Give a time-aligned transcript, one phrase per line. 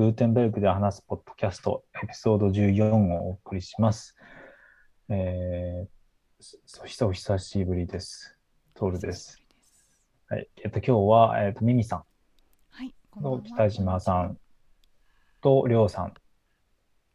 [0.00, 4.16] グーテンベルクで話すポッドキャストエピソード14をお送りします。
[5.10, 8.34] えー、そひお久しぶりです。
[8.72, 9.42] トールです。
[10.30, 10.48] はい。
[10.64, 12.02] えっと、今日は、えっと、ミミさ
[12.70, 14.38] はい、こんはと北島さん
[15.42, 16.14] とりょうさん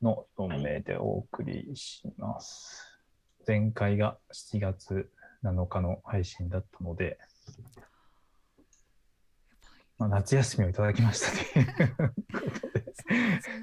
[0.04, 3.00] の4名でお送りします。
[3.48, 5.10] 前回が7月
[5.44, 7.18] 7日の配信だったので、
[9.98, 11.76] まあ、夏休みをいただきましたね。
[11.86, 13.56] そう。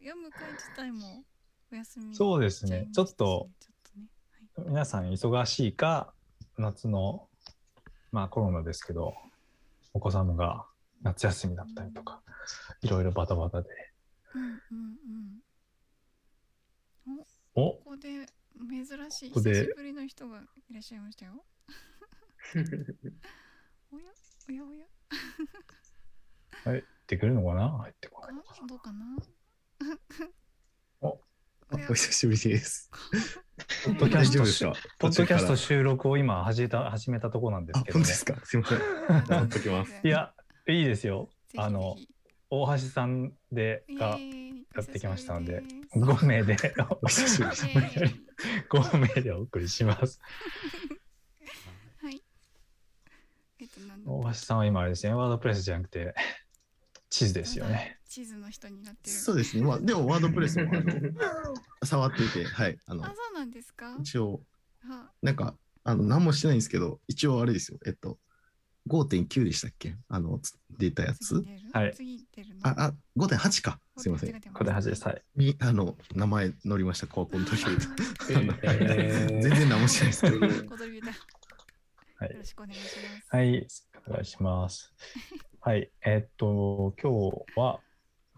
[0.00, 1.24] 読む会自体も
[1.72, 3.48] お休みそうですねしちょっと
[3.96, 4.04] ね。
[4.56, 6.14] はい、皆さん忙しいか、
[6.56, 7.28] 夏の、
[8.12, 9.14] まあコロナですけど、
[9.92, 10.66] お子様が
[11.02, 12.22] 夏休みだったりとか、
[12.82, 13.68] いろいろバタバタで。
[14.34, 14.52] うんうん
[17.08, 17.20] うん。
[17.54, 18.26] おここで
[18.68, 20.40] 珍しいここで久しぶりの人が
[20.70, 21.44] いらっしゃいましたよ。
[23.90, 24.06] おや？
[24.48, 24.86] おやおや？
[26.64, 27.68] 入ってくるのかな？
[27.70, 29.16] 入ってこないのかあどうかな？
[31.00, 31.20] お
[31.90, 32.90] お久しぶりです。
[33.84, 34.72] ポッドキャストですか？
[34.98, 38.14] ポッドキャスト収録を今始めた始めたとこなんですけど、ね本当で。
[38.14, 38.34] すか？
[38.44, 39.44] すいません。
[39.44, 39.92] っときます。
[40.02, 40.32] いや、
[40.68, 41.28] いいですよ。
[41.56, 41.96] あの
[42.50, 44.18] 大橋さんでが
[44.74, 45.62] やってきましたので
[45.92, 47.66] 久しぶりです5名で、お久しぶりです。
[47.66, 48.14] イエーイ
[48.70, 50.20] 5名でお送りします。
[53.58, 53.64] はい。
[53.64, 56.14] えっと、なんだ大橋さんは今あれですね、ワードプレスじゃなくて、
[57.10, 57.98] 地図ですよね。
[58.08, 59.16] 地図の人になってる。
[59.16, 59.62] そうですね。
[59.64, 60.82] まあ、でもワードプレスもあの
[61.84, 62.78] 触っていて、はい。
[62.86, 63.96] あのあ、、そうなんですか？
[64.00, 64.42] 一応、
[64.88, 67.78] あ、なんか、あの、何もしてないんですけど、一応あれですよ。
[67.86, 68.18] えっと、
[68.88, 69.96] 5.9でしたっけ？
[70.08, 71.18] あの、つ出たやつ？
[71.26, 71.44] 次。
[71.44, 71.60] 出る？
[71.72, 72.60] はい次出るの？
[72.68, 73.80] あ、あ、5.8か。
[73.96, 74.40] すいません。
[74.52, 75.04] これ8です。
[75.04, 75.22] はい。
[75.36, 77.06] に、あの、名前載りました。
[77.06, 77.76] 高校の時に。
[78.36, 80.68] あ のえー 全然何もしてないですけど。
[80.70, 81.12] 小鳥だ。
[82.24, 83.36] よはいろしくお願いします。
[83.36, 83.66] はい、
[84.08, 84.94] お願いします。
[85.60, 87.80] はい、えーっと、今日は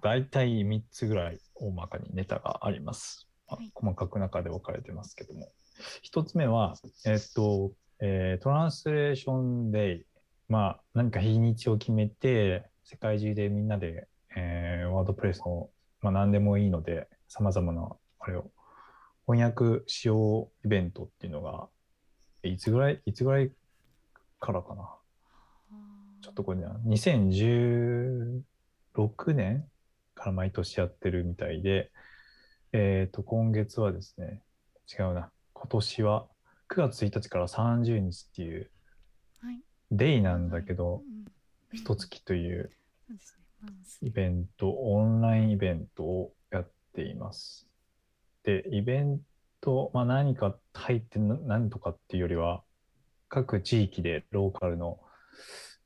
[0.02, 3.28] だいたい3つぐらい大まかにネタがあります。
[3.74, 5.52] 細かく中で分かれてますけども。
[6.02, 6.74] 1つ目は、
[7.06, 10.06] えーっと、えートランスレーションデイ。
[10.48, 18.50] まあ、何か日にちを決めて、世界中でみんなで、えーワードプレスの、まあ、何でもいいので、さまざまな、あれを、
[19.26, 21.68] 翻訳使用イベントっていうのが、
[22.42, 23.52] いつぐらい、いつぐらい
[24.40, 24.94] からかな。
[26.22, 28.42] ちょっとこれね、2016
[29.34, 29.68] 年
[30.14, 31.90] から毎年やってるみたいで、
[32.72, 34.42] えっ、と、今月はですね、
[34.92, 36.26] 違うな、今年は
[36.68, 38.70] 9月1日から30日っていう
[39.40, 39.60] はい。
[39.90, 41.02] デイなんだけど、
[41.72, 42.70] うん、一月という
[44.02, 47.66] イベント、オンラインイベントをやっています。
[48.44, 49.20] で、イベン
[49.60, 52.62] ト、まあ、何か入ってな何とかっていうよりは、
[53.28, 54.98] 各地域でローカルの、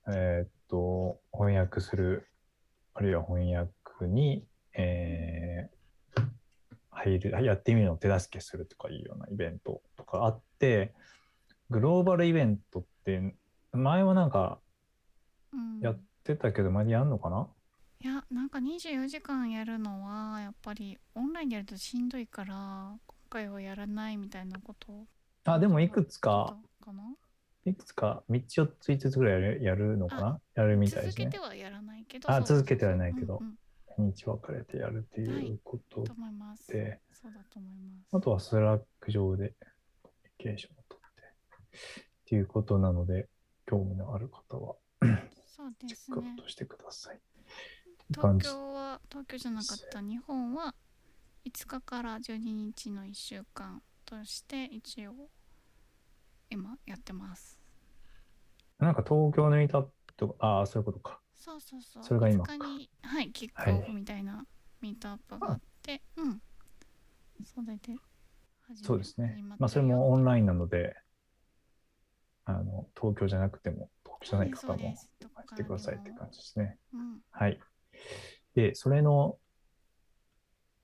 [0.09, 2.29] えーっと、翻訳する、
[2.95, 3.71] あるいは翻訳
[4.07, 5.83] に、えー
[6.95, 10.93] 入る、やってみるのを手助けするとかいうようなイベントとかあって、
[11.71, 13.35] グローバルイベントって、
[13.73, 14.61] 前はなんか
[15.53, 15.81] うん。
[15.81, 17.49] やってたけど、まだやんのかな？
[18.01, 24.93] いや、なんか24時間やるのは、やっぱりオンラインでやるとしんどいから、今回はやらないみたいなこと。
[24.93, 25.07] を
[25.45, 26.57] あ、でもいくつか。
[27.65, 30.41] いくつか、3つ、4つ、5つぐらいやるやるのかな？
[30.55, 31.39] やるみたいですね続けて。
[31.39, 32.31] はやらないけど。
[32.31, 33.57] あ続けてはないけどうんうん
[34.15, 36.67] 日分かれてやるっていうことと思います。
[36.69, 38.17] で、そうだと思います。
[38.17, 39.55] あとは Slack 上で
[40.03, 43.29] コミュニケーションを取ってっていうことなので、
[43.67, 44.77] 興味のある方は
[45.47, 47.21] そうですねチェックアウトしてください。
[48.15, 50.75] 東京は、東京じゃなかった日本は
[51.45, 55.13] 5日から12日の1週間として一応
[56.53, 57.59] 今やってます。
[58.79, 59.87] なんか東京のいた
[60.17, 61.19] とか、ああ、そういうことか。
[61.35, 62.05] そうそうそう。
[62.05, 64.45] それが今か5日に、はい、キックオフみたいな
[64.83, 66.43] ミートアップがあって、うん。
[67.43, 67.97] それで
[68.75, 70.95] そうですね始まあ、それもオンラインなので、
[72.45, 76.79] あの、東京じゃなくても、東京じゃない方もそうですどこ来てくださいって感じですね。
[76.93, 77.21] うん。
[77.31, 77.59] はい。
[78.55, 79.39] で、それの、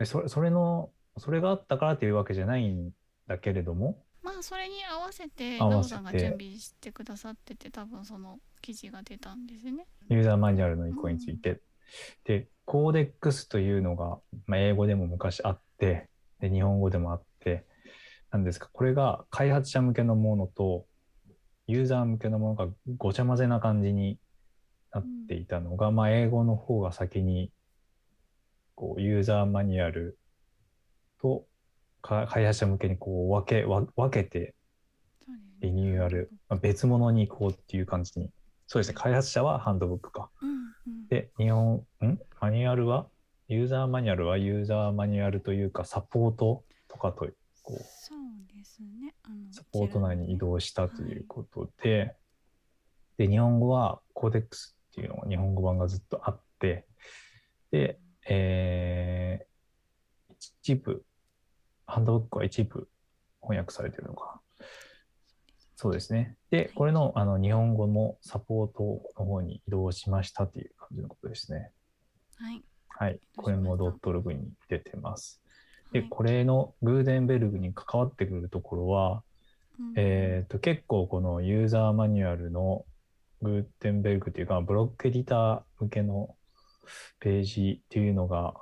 [0.01, 2.91] えそれそれの、それがあったからというわけじゃないん
[3.27, 4.03] だけれども、ま
[4.39, 9.87] あそれに合わせて合わせてナオさんが準備してくださってて多分その記事が出たんですね。
[10.09, 11.61] ユーザーマニュアルの移行について。
[12.25, 16.09] で、コーデックスというのが、まあ、英語でも昔あって、
[16.41, 17.65] で、日本語でもあって、
[18.31, 20.87] なんですか、これが開発者向けのものと、
[21.67, 24.19] ユーザー向けのものがごちゃ混ぜな感じに
[24.93, 27.51] なっていたのが、まあ、英語の方が先に、
[28.75, 30.19] こう、ユーザーマニュアル
[31.21, 31.58] と、か
[32.01, 34.55] 開発者向けにこう分け、わ分けて
[35.61, 38.31] リニューアル、まあ、別物に行こうっていう感じに。
[38.67, 40.31] そうですね、開発者はハンドブックか。
[40.41, 40.55] うんう
[40.91, 41.09] ん。
[41.09, 42.19] で、日本、ん？
[42.41, 43.09] マニュアルは？
[43.49, 44.37] ユーザーマニュアルは？
[44.37, 47.27] ユーザーマニュアルというか、サポートとかと、
[47.63, 48.19] こう、そう
[48.57, 49.15] ですね。
[49.25, 52.15] あのサポート内に移動したとはいいうことで、
[53.17, 56.87] で、日本語はコーデックスっていうのが日本語版がずっとあって、
[57.71, 57.99] で、
[58.29, 59.49] えー
[60.41, 61.05] 一部、
[61.89, 62.89] ハンドブックは一部
[63.41, 64.67] 翻訳されてるのかな。
[65.75, 66.37] そうですね。
[66.51, 71.71] で、これのあの日本語もサポートの方に移動しましたっていう感じのことですね。
[72.37, 72.63] はい。
[72.89, 73.21] はい。
[73.37, 75.41] これもドットログに出てます。
[75.93, 79.23] で、はいこれのグーデンベルグに関わってくるところは、
[79.81, 82.85] うんえー、と結構このユーザーマニュアルの
[83.41, 86.35] グーテンベルグというかブロックエディター向けの
[87.21, 88.55] ページっていうのが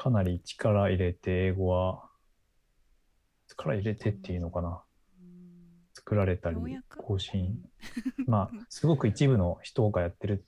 [0.00, 2.08] かなり力入れて英語は
[3.48, 4.68] 力入れてっていうのかな。
[4.68, 4.80] うん
[5.92, 6.56] 作られたり
[6.96, 7.62] 更新。
[8.26, 10.46] まあ すごく一部の人がやってる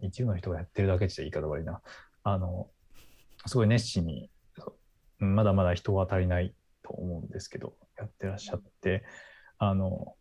[0.00, 1.80] 一部の人がやってるだけって言い方悪いな。
[2.24, 2.68] あの
[3.46, 4.30] すごい熱心に
[5.18, 6.52] まだまだ人は足りない
[6.82, 9.04] と思うんですけどやってらっしゃって
[9.58, 10.16] あの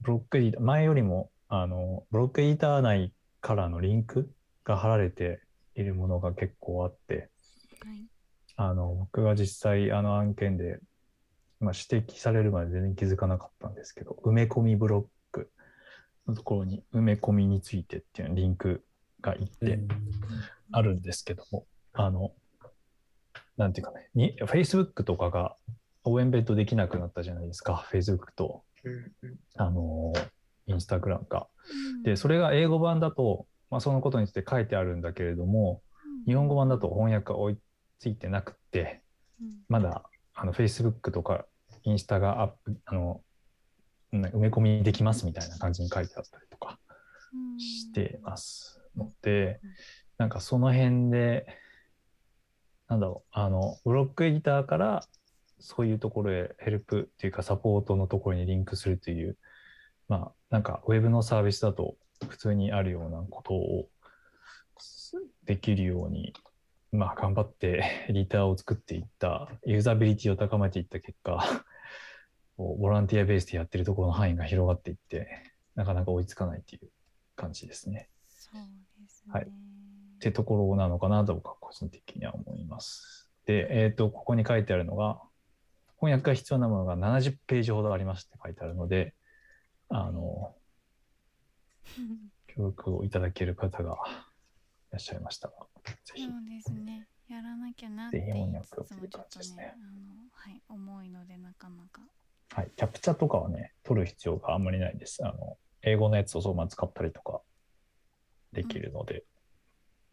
[0.00, 5.40] ブロックエディター前よりもあのブロックエディター内からのリンクが貼られて
[5.76, 7.30] いるものが結構あって
[7.84, 8.06] はい。
[8.56, 10.78] あの僕が実際あの案件で、
[11.60, 15.50] まあ、指摘されるまで全然気づかなかったんですけど埋め込みブロック
[16.28, 18.84] のところに埋め込みについてっていうリンク
[19.20, 19.80] がいって
[20.70, 22.32] あるんですけども、あの
[23.56, 25.56] なんていうかねに Facebook とかが
[26.04, 28.62] 応援ベッドできなくなったじゃないですか Facebook と。
[29.56, 30.12] あの
[30.66, 31.48] インスタグラムが。
[32.04, 35.80] でそれが英語版だと、まあ、そのことについて書いてあるんだけれども
[36.26, 37.58] 日本語版だと翻訳が追い
[38.04, 39.00] ついてなくって
[39.66, 40.02] まだ
[40.34, 41.46] あの Facebook とか
[41.84, 43.22] インスタがアップあの
[44.12, 46.78] うん埋め込みできますみたいな感じに書いてあったりとか
[47.58, 48.82] してます。
[48.94, 49.58] ので
[50.18, 51.46] なんかその辺で
[52.88, 55.06] なんだろうあのブロックエディターから
[55.58, 59.38] そういうところへヘルプっていうかサポートのところにリンクするという
[60.08, 61.96] まあなんかウェブのサービスだと
[62.28, 63.88] 普通にあるようなことを
[65.46, 66.34] できるように
[66.96, 71.64] まあ頑張ってエディターを作っていったユーザビリティを高めていった結果
[72.56, 75.28] ボランティアベースでやってるところの範囲が広がっていって
[75.74, 76.88] なかなか追いつかないっていう
[77.34, 78.10] 感じですね。
[78.22, 78.62] そう
[79.00, 79.32] ですね。
[79.32, 79.74] はい
[80.14, 83.30] ってところなのかなと僕は個人的には思います。
[83.44, 85.20] で、えっ、と、ここに書いてあるのが、
[86.00, 89.14] 翻訳が必要なものが70ページほどありますって書いてあるので、
[89.90, 90.56] あの、
[92.48, 95.52] 協力をいただける方がいらっしゃいました
[96.04, 97.08] そうですね。
[97.28, 102.02] やらなきゃなって言いつつもちょっとね、あの、はい、重いのでなかなか。
[102.54, 105.24] はい、キャプチャとかはね、取る必要があんまりないです。
[105.24, 107.40] あの、英語のやつをそのまま使ったりとか
[108.52, 109.24] できるので、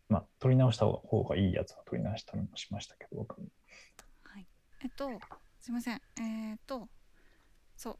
[0.09, 3.47] まあ、取り直した方がいいやつは取り直したりもしましたけど、僕も
[4.23, 4.47] はい。
[4.83, 5.09] えっと、
[5.59, 6.01] すいません。
[6.17, 6.89] えーっと、
[7.75, 7.99] そう、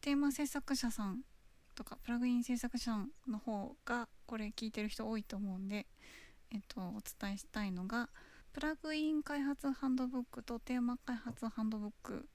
[0.00, 1.22] テーマ制作者さん
[1.74, 5.86] とか、プラグイン制作者さんの方が、これ聞いてる人多いと思うんで、
[6.52, 8.08] えっと、お伝えしたいのが、
[8.52, 12.28] プラグイン開発ハンドブックとテーマ開発ハンドブック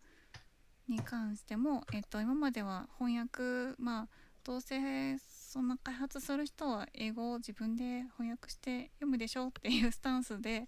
[0.87, 4.07] に関しても、えっと、今までは翻訳、まあ、
[4.43, 10.67] どうせそんな開発する人は英語を自分で翻訳して読むでしょっていうスタンスで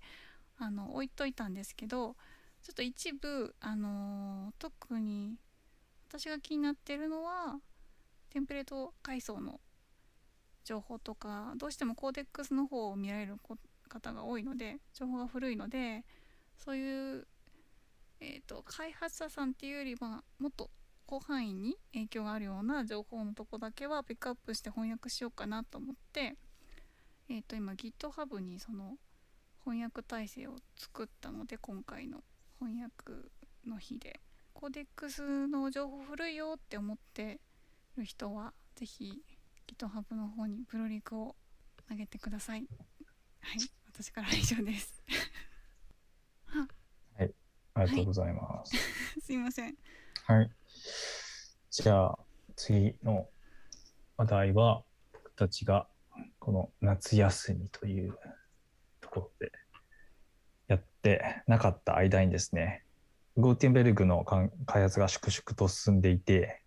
[0.58, 2.16] あの置いといたんですけど
[2.62, 5.38] ちょっと一部、あの特に
[6.10, 7.56] 私が気になってるのは
[8.30, 9.62] テンプレート階層の
[10.70, 13.38] 情報とかどうしてもコーデックスの方を見られる
[13.90, 16.06] 方が多いので情報が古いので
[16.64, 17.28] そういう、
[18.22, 20.70] えー、と開発者さんっていうよりはもっと
[21.08, 26.36] 広範囲に影響があるような情報のとこだけはピックアップして翻訳しようかなと思って、
[27.32, 28.98] えー、と今 GitHub にその
[29.66, 32.20] 翻訳体制を作ったので今回の
[32.60, 33.28] 翻訳
[33.68, 34.20] の日で。
[34.54, 37.40] コーデックスの情報古いよって思って
[37.96, 39.22] る人はぜひ
[39.70, 41.36] GitHub の方にプロリクを
[41.90, 42.68] 上げてください。
[43.42, 43.60] はい
[43.92, 45.04] 私からは以上です。
[47.80, 48.76] ありがとうございます。
[49.22, 49.78] すいません。
[50.26, 50.52] はい。
[51.70, 52.20] じゃあ、
[52.56, 53.30] 次の
[54.18, 54.84] 話題は、
[55.14, 55.88] 僕たちが
[56.40, 58.18] この夏休みという
[59.00, 59.52] ところで
[60.68, 62.84] やってなかった間にですね、
[63.38, 66.62] ゴーテンベルグの開発が粛々と進んでいて、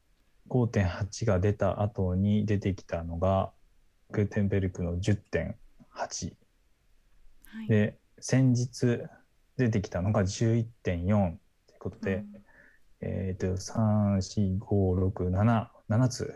[0.52, 3.52] 5.8が出た後に出てきたのが、
[4.10, 5.54] グーテンベルグの10.8
[5.94, 6.04] は
[7.64, 7.68] い。
[7.68, 9.00] で、先日
[9.56, 11.38] 出てきたのが11.4という
[11.78, 12.26] ことで、うん。
[13.00, 16.34] えっ、と、3、4、5、6、7、7つ、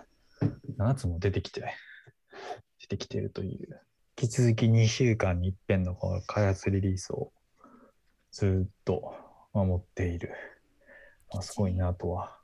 [0.78, 1.74] 7つも出てきて、
[2.80, 3.80] 出てきているという。
[4.18, 5.94] 引き続き2週間に一遍の
[6.26, 7.32] 開発リリースを
[8.32, 9.14] ずっと
[9.52, 10.32] 守っている。
[11.30, 12.38] まあ、すごいなとは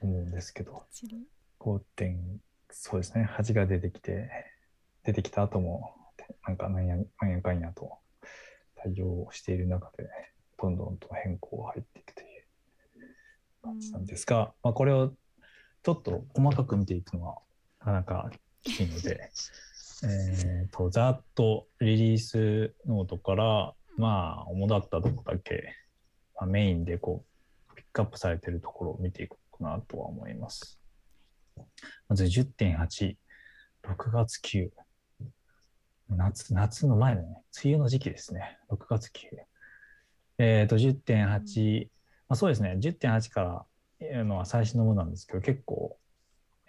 [0.00, 1.26] 思うんですけど、チリ
[1.60, 2.40] 5点、
[2.70, 4.30] そうですね、8が出てきて、
[5.04, 5.94] 出てきた後も、
[6.46, 7.98] なんかなんやなんやかんやと
[8.76, 10.08] 対応している中で、
[10.58, 12.28] どんどんと変更が入っていくという
[13.62, 15.12] 感じなんですが、まあ、これを
[15.82, 17.38] ちょっと細かく見ていくのは、
[17.80, 18.30] なかなか
[18.62, 19.30] きついので、
[20.04, 25.74] えっと、ざっとリリースノートから、まあ、主だったとこだけ、
[26.36, 27.24] まあ、メインでこ
[27.72, 30.80] う、ピックアップされてるところを見ていこうかなとは思います。
[32.08, 33.16] まず10.8、
[33.84, 34.70] 6月9。
[36.10, 37.42] 夏、夏の前だね。
[37.62, 38.58] 梅雨の時期ですね。
[38.70, 39.10] 6月9。
[40.38, 41.88] えっ、と、10.8、
[42.28, 42.76] まあ、そうですね。
[42.78, 43.64] 10.8から
[44.00, 45.98] いうのは最新のものなんですけど、結構、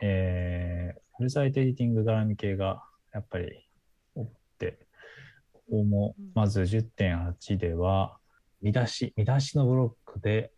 [0.02, 3.68] えー、フルサイトエディティング絡み系がやっぱり
[4.16, 4.80] 多くて、
[5.54, 8.18] ここもまず10.8では、
[8.62, 10.52] 見出し、見出しのブロックで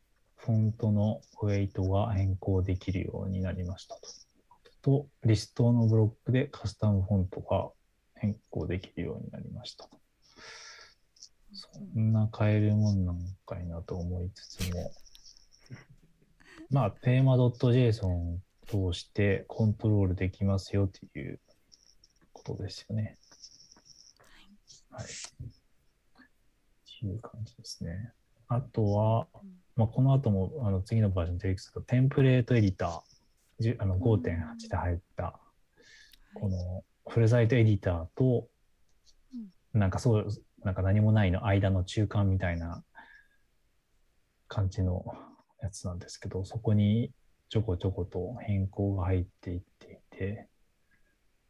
[0.46, 4.02] フォントのウェイトが変更できるようになりましたと。
[4.82, 7.70] と、リストのブロックでカスタムフォントが
[8.16, 10.00] 変更できるようになりましたと。
[11.54, 14.92] そんな変えるもんなんかいなと思いつつも、
[16.72, 21.40] まあ、テーマ .json を通してコントロールできますよという
[22.34, 23.18] ことですよね。
[24.90, 25.06] はい。
[25.06, 25.08] っ
[27.00, 28.14] ていう感じですね。
[28.48, 29.28] あとは、
[29.76, 35.40] まあ、この後もあの次のバージョンでいくと、テンプレートエディター、あの5.8で入った、
[36.34, 38.48] この full site editor と、
[39.74, 40.28] なんかそう、
[40.64, 42.84] なんか何もないの間の中間みたいな
[44.48, 45.06] 感じの
[45.62, 47.12] やつなんですけど、そこに
[47.50, 50.48] ちょこちょこと変更が入っていっていて、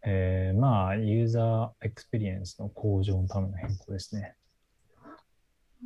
[0.04, 4.36] えーまあ、ユーザーエクスペリエンスの向上のための変更ですね。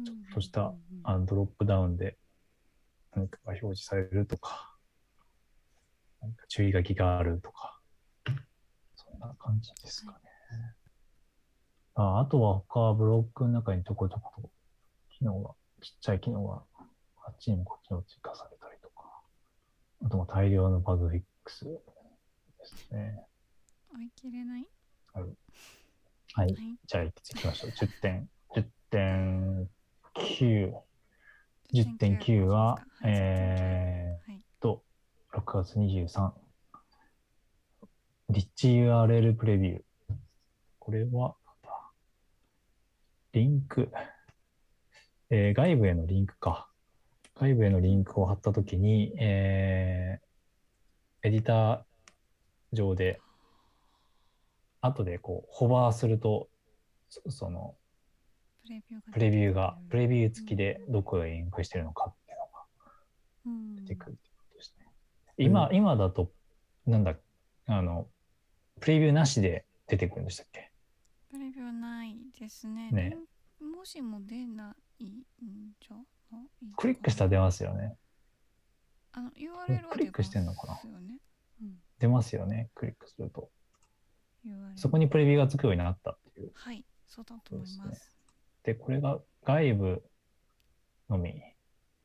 [0.06, 0.74] ちょっとした
[1.04, 2.18] あのドロップダウンで
[3.16, 4.76] 何かが表示されるとか、
[6.22, 7.80] なんか注意書きがあるとか、
[8.96, 10.18] そんな感じですかね。
[11.96, 14.50] ああとは他はブロックの中にちょこちょこと
[15.10, 16.62] 機能が、ちっちゃい機能が
[17.24, 19.22] あっちにもこっちにも追加されたりとか、
[20.04, 21.72] あとも大量のバグフィックスで
[22.66, 23.26] すね。
[23.94, 24.68] 追い切れない？
[25.14, 25.24] はい。
[26.34, 26.56] はい
[26.86, 27.70] じゃあ、いきましょう。
[27.70, 28.30] 10点、
[28.92, 30.74] 10.9。
[31.74, 34.84] 10.9は、えー、はいー、と、
[35.34, 36.32] 6月23。
[38.30, 39.82] リッチ URL プレビュー。
[40.80, 41.36] これは、
[43.34, 43.92] リンク、
[45.30, 46.70] えー外部へのリンクか。
[47.36, 50.26] 外部へのリンクを貼ったときに、えー
[51.28, 51.80] エディター
[52.72, 53.20] 上で、
[54.80, 56.50] 後でこう、ホバーすると、
[57.10, 57.76] そその、
[58.66, 62.66] プレビューがプレビューが、プレビュー付きでどこへリンクしてるのかっていうのが
[63.46, 64.86] うん出てくるってことですね。
[65.38, 66.32] 今、今だと、
[66.86, 67.16] なんだ、
[67.68, 68.08] あの、
[68.80, 70.72] プレビューなしで出てくるんでしたっけ？
[71.30, 72.90] プレビューないですね。
[72.92, 73.18] ね
[73.60, 75.24] リン文字も出ないん
[75.80, 77.96] じゃないクリックしたら出ますよね。
[79.14, 80.80] あの URL はクリックしてんのかな？
[80.82, 81.20] 出ますよね。
[81.62, 83.50] うん、出ますよね、クリックすると。
[84.76, 86.52] そこにプレビューがつくようになったっていう。
[86.54, 88.15] はい、そうだと思います。
[88.66, 90.04] で、これが外部
[91.10, 91.42] のみ。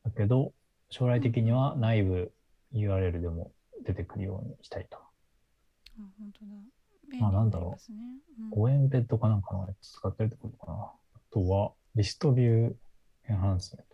[0.03, 0.53] だけど、
[0.89, 2.31] 将来的には内部
[2.73, 3.51] URL でも
[3.85, 4.97] 出てくるようにしたいと。
[4.97, 5.01] あ、
[6.19, 7.19] 本当だ。
[7.19, 7.97] まあなんだろう便利になりますね
[8.39, 10.73] うんゴエンベッドかなんかのやつ使ってるってことかな。
[10.73, 12.73] あとは、リストビュー
[13.29, 13.91] エンハンスメント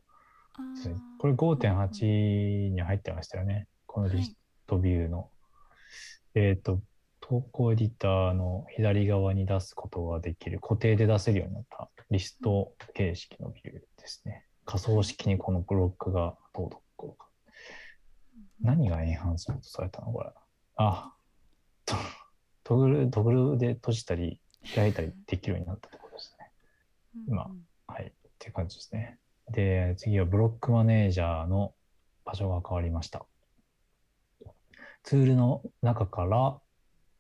[1.18, 3.68] これ5.8に入ってましたよね。
[3.86, 4.36] このリス
[4.68, 5.30] トビューの。
[6.36, 6.82] えっ、と、
[7.20, 11.77] 投稿エディターの左側に出すことができる、固定で出せるようになった
[12.12, 14.46] リスト形式のビューですね。
[14.66, 17.28] 仮想式にこのブロックがどうどうか。
[18.62, 20.32] 何がエンハンスメントされたのこれ。
[20.78, 21.14] あ、
[21.86, 21.96] ト
[22.64, 24.42] トグル、トグルで閉じたり
[24.76, 26.52] 開いたりできるようになったってことですね。
[27.16, 27.52] うん今
[27.88, 28.08] はい。
[28.08, 29.18] っていう感じですね。
[29.50, 31.74] で、次はブロックマネージャーの
[32.26, 33.26] 場所が変わりました。
[35.04, 36.60] ツールの中から、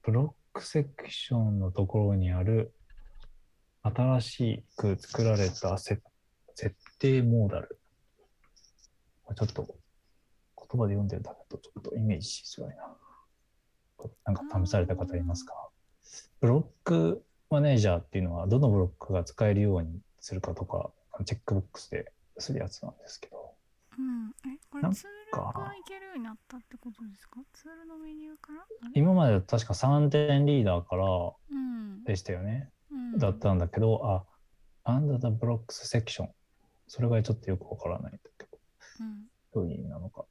[0.04, 2.74] ブロックセクションのところにある、
[3.96, 6.02] 新しく作られた設
[6.56, 7.80] 設定モーダル。
[9.36, 9.76] ちょっと、言
[10.80, 12.98] 葉で読んでるだけだとちょっとイメージしづらいな。
[14.26, 15.54] なんか試された方いますか？
[16.40, 20.92] ブロックマネージャーっていうのは、どのブロックが使えるようにするかとか、
[21.26, 23.54] チェックボックスでするやつなんですけど、
[23.98, 27.40] うん、え、これツールがいけるようになったってことですか？
[27.54, 28.66] ツールのメニューから？
[28.94, 32.04] 今まで確か3点リーダーからうん。
[32.04, 32.70] でしたよね。
[33.18, 34.26] うんだったんだけど、
[34.86, 36.30] あ、under the blocks section。
[36.88, 38.58] それがちょっとよくわからないんだけど、
[39.02, 40.26] うんどういう意味なのか。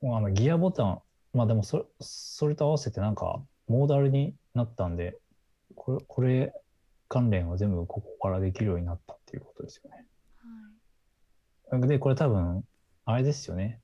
[0.00, 1.00] もうあのギアボタン、
[1.32, 5.16] まあでもそれそれと合わせてなんかモーダルになったんで、
[5.74, 6.52] これこれ
[7.08, 9.96] 関連は全部ここからできるようになったっていうことですよね。
[9.96, 10.06] はい
[11.88, 12.64] で、これ多分、
[13.06, 13.80] あれですよね。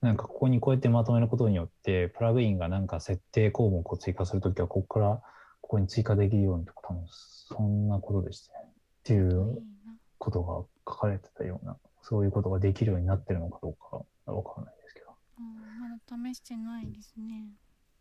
[0.00, 5.22] なんかここにこうやってまとめることによって、プラグインがなんか設定項目を追加するときは、ここから
[5.62, 8.58] ここに追加できるようにとか、多分そんなことでしたね。
[8.66, 15.06] っていうなことが書かれてたような、そういうことができるようになってるのかどうかわからないですけど。
[15.38, 17.46] うんまだ試してないですね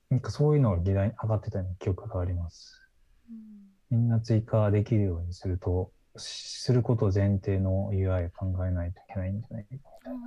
[0.10, 2.82] なんかそういうのが議題に上がってたような記憶があります。
[3.30, 10.20] うんみんな追加できるようにすると、しすることを前提の UI を考えないといけないんじゃないかみたいな。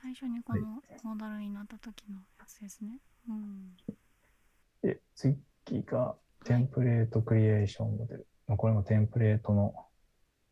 [0.00, 3.00] 最初にこのモーダルになった時のやつですね。
[3.28, 3.76] うん。
[4.82, 5.00] で、
[5.66, 8.26] 次がテンプレートクリエーションモデル。
[8.46, 9.74] まあ、これもテンプレートの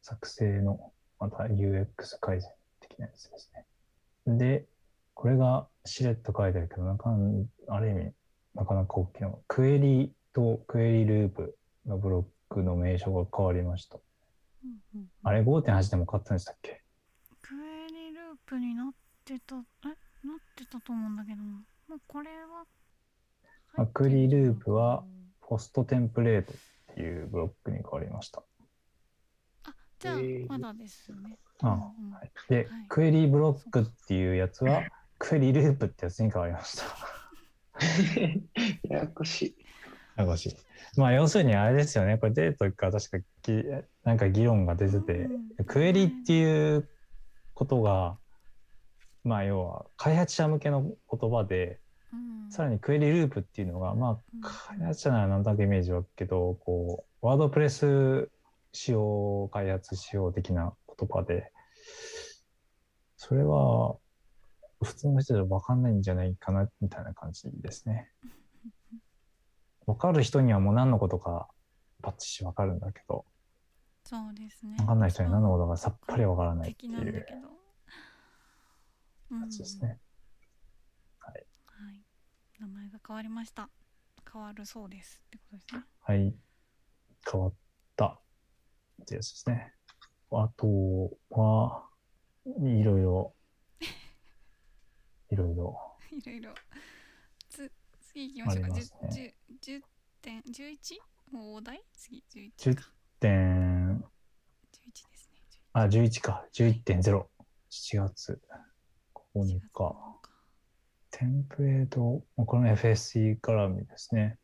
[0.01, 1.87] 作成のまた UX
[2.21, 2.51] 改善
[2.81, 4.39] 的なやつですね。
[4.39, 4.67] で、
[5.15, 8.13] これがしれっと書いてあるけど、なかなある意味、
[8.55, 9.43] なかなか大きなの。
[9.49, 13.99] クエリとクエリループのブロックの名称が変わりました。
[14.65, 16.83] うんうんうんあれ5.8でも買ったんでしたっけ？
[17.43, 19.59] クエリループになってた、え？
[19.59, 21.43] なってたと思うんだけどな。
[21.89, 22.65] もうこれは
[23.75, 24.07] 入ってる。
[24.07, 25.05] あクエリループは
[25.41, 28.43] ポストテンプレートっていうブロックに変わりました。
[29.65, 31.39] あ、じゃあえーまだですよね。
[31.63, 34.83] あうんうんはい、で、はいクエリブロックっていうやつは、
[35.19, 36.85] クエリループってやつに変わりました。
[38.89, 39.57] ややこしい。
[40.17, 40.57] ややこしい。
[40.97, 42.19] まあ、要するにあれですよね。
[42.19, 43.65] これデートか確かぎ、
[44.05, 45.13] なんか議論が出てて、
[45.59, 46.89] うんクエリっていう
[47.55, 48.19] ことが、
[49.25, 51.81] まあ、要は開発者向けの言葉で、
[52.13, 58.31] うんさらにクエリループっていうのが、まうんあ、開発者ならなんとなくイメージはあるけど、こう、ワードプレス
[58.73, 61.51] 仕様、開発仕様的な言葉で、
[63.17, 63.97] それは、
[64.83, 68.11] 普通の人じゃ分かんないんじゃないかな、みたいな感じですね。
[69.87, 71.49] 分かる人にはもう何のことか
[72.03, 73.25] バッチシ分かるんだけど、
[74.05, 74.77] そうですね。
[74.77, 77.39] 分かんない人には何のことかさっぱり分からないって的いうなんだけど。
[79.31, 79.89] うんやつですね。
[79.89, 79.99] はい。
[82.63, 83.69] 名前が変わりました。
[84.33, 85.83] 変わるそうですってことですね。
[86.01, 86.33] はい。
[87.29, 87.55] 変わっ
[87.97, 89.75] たってやつですね。
[90.31, 91.89] あとは、
[92.47, 93.35] いろいろ、
[95.31, 96.55] いろいろいろいろ。
[97.51, 98.69] つ次行きましょうか。
[98.69, 99.83] ね十十十
[100.21, 101.77] 点十一もう大？
[101.77, 102.93] 台次十一10か。
[103.19, 104.05] 点、
[104.71, 105.39] 十一ですね。
[105.73, 107.27] あ、11か、11.0。
[107.71, 108.41] 7月
[109.35, 109.59] 9 11日。
[109.59, 110.22] 月9日
[111.13, 114.39] テンプレート、まあこれも FSE 絡みですね。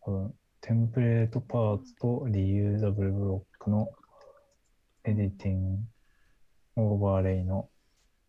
[0.00, 3.90] 多分 template parts と reusable block の
[5.04, 7.68] editing、overlay の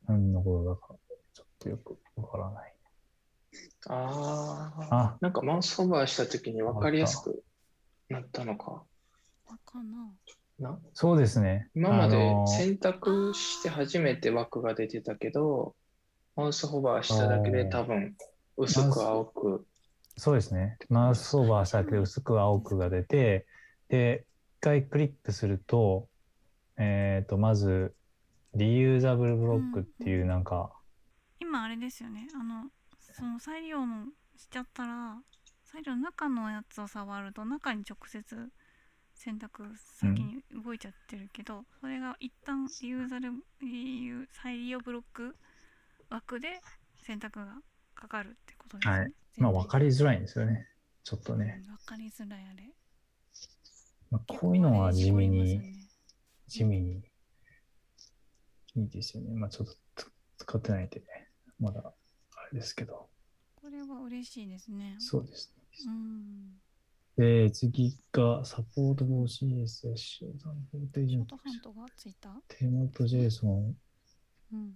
[0.08, 0.96] 何のことだか
[1.34, 2.74] ちょっとよくわからない。
[3.88, 4.96] ああ。
[4.96, 7.44] あ、なんかマウスホバーしたときに分かりやすく
[8.10, 10.12] なったのかわかな。
[10.60, 10.80] な。
[10.94, 11.70] そうですね。
[11.76, 15.76] 今まで選択して初めて枠が出てたけど、
[16.36, 18.16] マウスホバーしただけで多分
[18.58, 19.66] 薄く青く。
[20.18, 20.78] そうですね。
[20.90, 23.46] マウスオーバーしただけで薄く青くが出て、
[23.90, 24.26] で、
[24.60, 26.08] 一回クリックすると、
[26.78, 27.96] えっ、と、まず、
[28.56, 30.72] リユーザブルブロックっていうなんか、
[31.40, 32.28] 今あれですよね。
[32.36, 32.70] あの
[33.00, 34.06] その再利用の
[34.38, 35.22] しちゃったら
[35.64, 38.50] 再利用の中のやつを触ると中に直接
[39.14, 39.64] 選択
[40.00, 45.36] 先に動いちゃってるけど、それが一旦リユーザルリユー再利用ブロック
[46.14, 46.62] 枠で
[47.08, 47.56] 選択が
[47.96, 49.00] かかるってことですね。
[49.00, 50.68] はいまあ分かりりづらいんですよね。
[51.04, 51.64] ちょっとね。
[51.66, 52.72] 分かりづらいあれ。
[54.12, 55.74] まあ、こういうのは地味に、ね
[56.48, 57.02] 地味に
[58.76, 59.34] いいですよね。
[59.34, 61.02] まあちょっとつ使ってないんで、
[61.60, 63.10] まだあれですけど。
[63.56, 64.96] これは嬉しいですね。
[65.00, 65.64] そうですね。
[65.88, 67.48] うん。
[67.48, 72.30] で、次がサポート防止 CSS、サポートエージショートハントがついた？
[72.50, 73.74] テーマと JSON、
[74.52, 74.76] うん。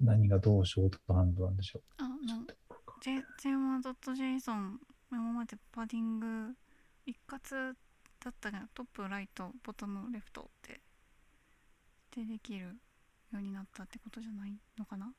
[0.00, 1.82] 何がどうショートハンドなんでしょう。
[1.98, 2.46] あ、なん
[3.00, 4.78] J- J1.json
[5.10, 6.54] 今までパディング
[7.06, 7.74] 一括
[8.24, 10.80] だったがトップライトボトムレフトって
[12.16, 12.66] でできる
[13.32, 15.12] ようになったってことじゃないのかな。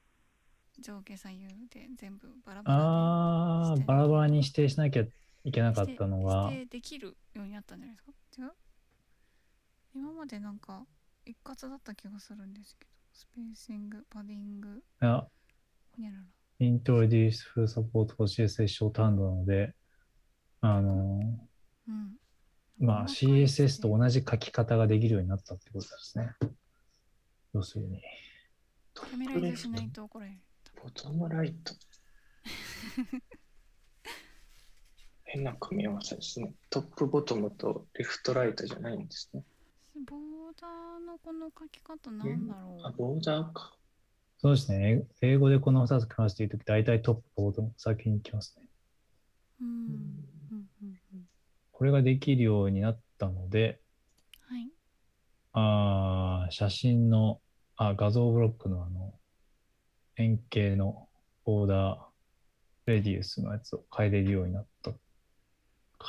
[0.80, 5.04] 上下左右で全部バラバラであー、バラバラに指定しなきゃ
[5.44, 8.12] いけなかったのが、指定できるようになったんじゃないですか。
[8.44, 8.52] 違う？
[9.96, 10.86] 今までなんか
[11.26, 12.89] 一括だった気がするんですけど
[13.20, 15.28] スペーシングパディングいや、
[15.92, 16.24] ほにゃらら
[16.62, 19.74] introduce full support for CSS ショートハンドなので、
[20.62, 21.20] あの
[21.86, 22.16] うん
[22.80, 26.32] まあ CSS と同じ書き方ができるようになったってことですね。
[27.54, 28.02] 要するに。
[28.94, 30.38] トキャメライズしないと怒られる。
[30.82, 31.74] ボトムライト。
[35.26, 36.54] 変な組み合わせですね。
[36.70, 39.44] トップボトムとレフトライトじゃないんですね。
[40.06, 42.94] ボーダーのこの書き方なんだろあ、う。
[42.98, 43.76] ボーダーか。
[44.42, 45.06] そうですね。
[45.22, 48.66] 英英語でこの2つ組ませているとき、大体トップ、ボードも先に来ますね。
[49.62, 49.68] うん。
[49.68, 49.72] う
[50.52, 51.30] うんんうんうん。
[51.72, 53.82] これができるようになったので、
[54.48, 54.70] はい。
[55.54, 57.42] あー写真の
[57.76, 59.14] あ画像ブロックのあの
[60.18, 61.08] 円形の
[61.46, 64.92] ボーダーレディウスのやつを変えれるようになった。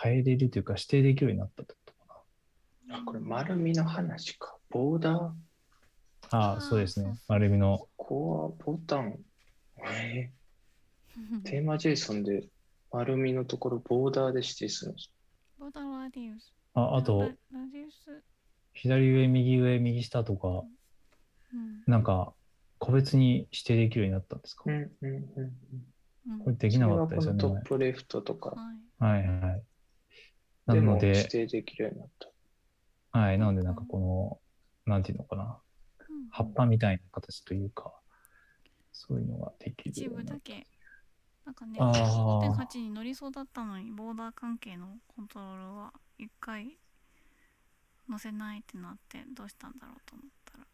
[0.03, 1.80] 変えれるというか指定できるようになったとか
[2.91, 4.57] あ、これ丸みの話か。
[4.71, 5.15] ボーダー？
[5.15, 5.35] な。
[6.31, 7.19] ああ、そうですね。
[7.29, 7.79] 丸みの。
[7.97, 9.19] ここはボタン？
[9.85, 10.31] え
[11.17, 12.49] うんー、 テーマ JSON で
[12.93, 15.13] 丸みのところボーダーで指定するんです。
[15.59, 16.55] ボーダーラディウス。
[16.75, 17.35] ああとラ、ラ
[17.73, 18.23] ディウス。
[18.75, 20.49] 左上、右上、右下とか、
[21.53, 21.83] うん。
[21.87, 22.33] なんか、
[22.79, 25.43] 個別に指定できるようになったんですか、うんうんうんうん。
[25.43, 27.61] うんこれできなかったですよねそれはこ。
[27.61, 28.51] のトップレフトとか
[29.01, 29.25] はい。
[29.25, 29.63] はいはい。
[30.67, 32.30] なでもので、指定できるようになった。
[33.13, 34.41] はい、なので、なんかこ
[34.87, 37.93] の、なんていうのかな、うん葉っぱみたいな形というか、
[38.93, 40.67] そういうのができる一ようになっ部だけ。
[41.45, 46.79] なんかね、あー5.8に乗りそうだったのに、ボーダー関係のコントロールは一回
[48.09, 50.67] 載せないってなって、どうしたんだろうと思ったら、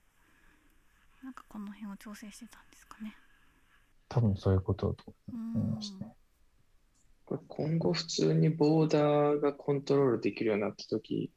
[1.25, 3.17] なんかこの辺を調整してたんですかね。
[4.09, 6.15] 多分そういうことだとうん思いますね。
[7.25, 11.36] これ今後普通にボーダーがコントロールできるようになったとき、うん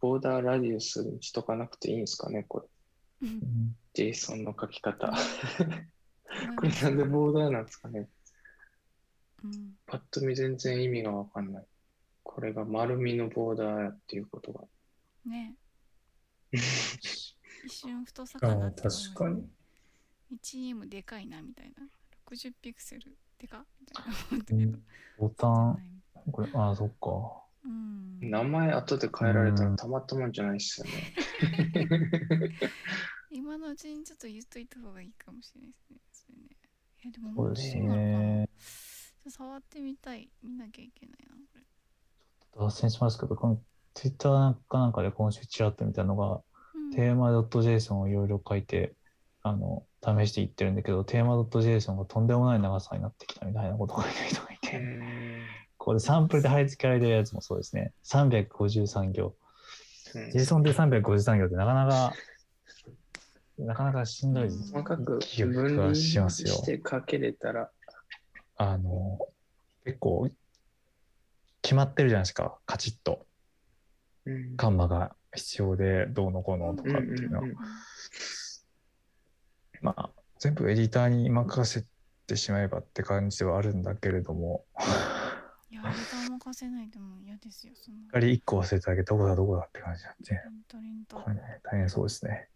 [0.00, 2.66] ボーダーラディウスにしとかなくていいんですかね、これ。
[3.22, 5.12] うんうん、JSON の書き方。
[6.56, 8.08] これなんでボーダーなんですかね。
[9.44, 11.66] うんパッと見全然意味がわかんない。
[12.22, 14.64] これが丸みのボーダーっていうことが。
[15.24, 15.56] ね
[16.50, 16.62] 一
[17.68, 19.42] 瞬太さかなって思いましたね
[20.42, 21.86] 1M でかいなみたいな
[22.30, 24.78] 60ピクセルでかみたいな思ったけど、
[25.18, 25.78] ボタン、
[26.30, 27.47] これ、ああ、そっか。
[27.68, 30.92] うん、名前後で変えられたらたまったもんじゃないっすよね。
[33.30, 35.96] 今のうちにちょっと言っといた方がいいかもしれないですね。
[36.12, 38.48] そいやでもね。
[38.48, 40.30] ちょっと触ってみたい。
[40.42, 41.64] 見なきゃいけないな、これ。
[42.64, 43.62] 脱線しますけど、この
[43.94, 46.42] Twitter かなんかで今週ちらっと見たのが、
[46.74, 48.94] うんテーマ .json をいろいろ書いて、
[49.42, 55.42] あの、試していってるんだけど、テーマ .json がとんでもない長さになってきたみたいなことを書いてる人がいうて、ん
[55.78, 57.92] これサンプルで貼り付けられてるやつもそうですね。
[58.04, 59.26] 353行。
[60.14, 62.12] うん JSON で353行ってなかなか、
[63.58, 66.48] なかなかしんどいうん細かく気分離がしますよ。
[66.48, 67.70] して書けれたら、
[68.56, 69.18] あの、
[69.84, 70.30] 結構、
[71.60, 73.26] 決まってるじゃないですか、カチッと。
[74.24, 77.64] うんカンマが必要で、どうのこうのとかっていうのはうんうんうん
[79.80, 81.86] まあ、全部エディターに任せ
[82.26, 84.64] てしまえばって感じではあるんだけれども、
[85.70, 87.74] いや、レター任せないともう嫌ですよ。
[87.76, 88.08] そんな。
[88.08, 91.16] 光1個忘れただけどこだどこだって感じになって、リントリント。
[91.16, 92.48] これね、大変そうですね。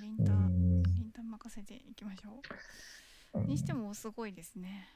[0.00, 0.90] リンター、リンタ。
[0.90, 2.40] リンター任せていきましょ
[3.34, 3.44] う。
[3.44, 4.88] にしてもすごいですね。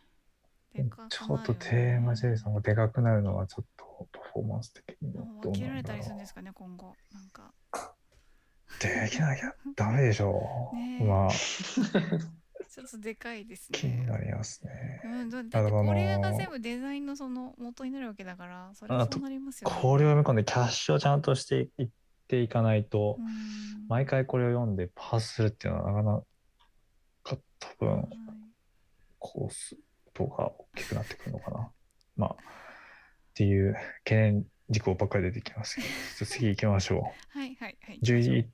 [0.74, 6.94] でかちょっとテーマ JSON がでかくなるのはちょっとパフォーマンス的にはもうどう分けられたりするんですかね、今後。
[7.12, 7.52] なんか。
[8.80, 10.76] できなきゃダメでしょう。
[11.04, 11.30] まあ、
[12.64, 14.06] ちょっとでかいです気にね。
[14.06, 15.02] なりますね。
[15.04, 19.76] うん、だだってこれが全部デザインのその元になるわけだから、それはそうなりますよね。
[19.80, 21.88] これを読み込んでキャッシュをちゃんとしていっ
[22.28, 26.22] ていかないと、うん毎回これを読んでパスするっていうのはなかな
[27.24, 28.08] か多分はい
[29.22, 29.76] コース
[30.12, 31.70] とが大きくなってくるのかな。
[32.16, 32.36] まあ、っ
[33.34, 37.96] ていう懸念事項ばっかり出てきますけど、次行きましょ はいはいはい。
[37.96, 38.04] う。
[38.04, 38.46] 11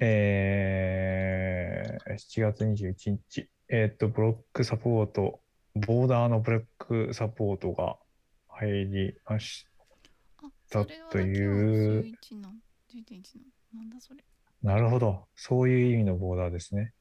[0.00, 5.40] えー、7月21日、えーっと、ブロックサポート、
[5.74, 7.96] ボーダーのブロックサポートが
[8.48, 9.66] 入りまし
[10.42, 12.52] あ、だそれはという11の、
[12.92, 13.44] 11の。
[13.74, 14.24] なんだそれ。
[14.62, 15.24] なるほど。
[15.34, 16.92] そういう意味のボーダーですね。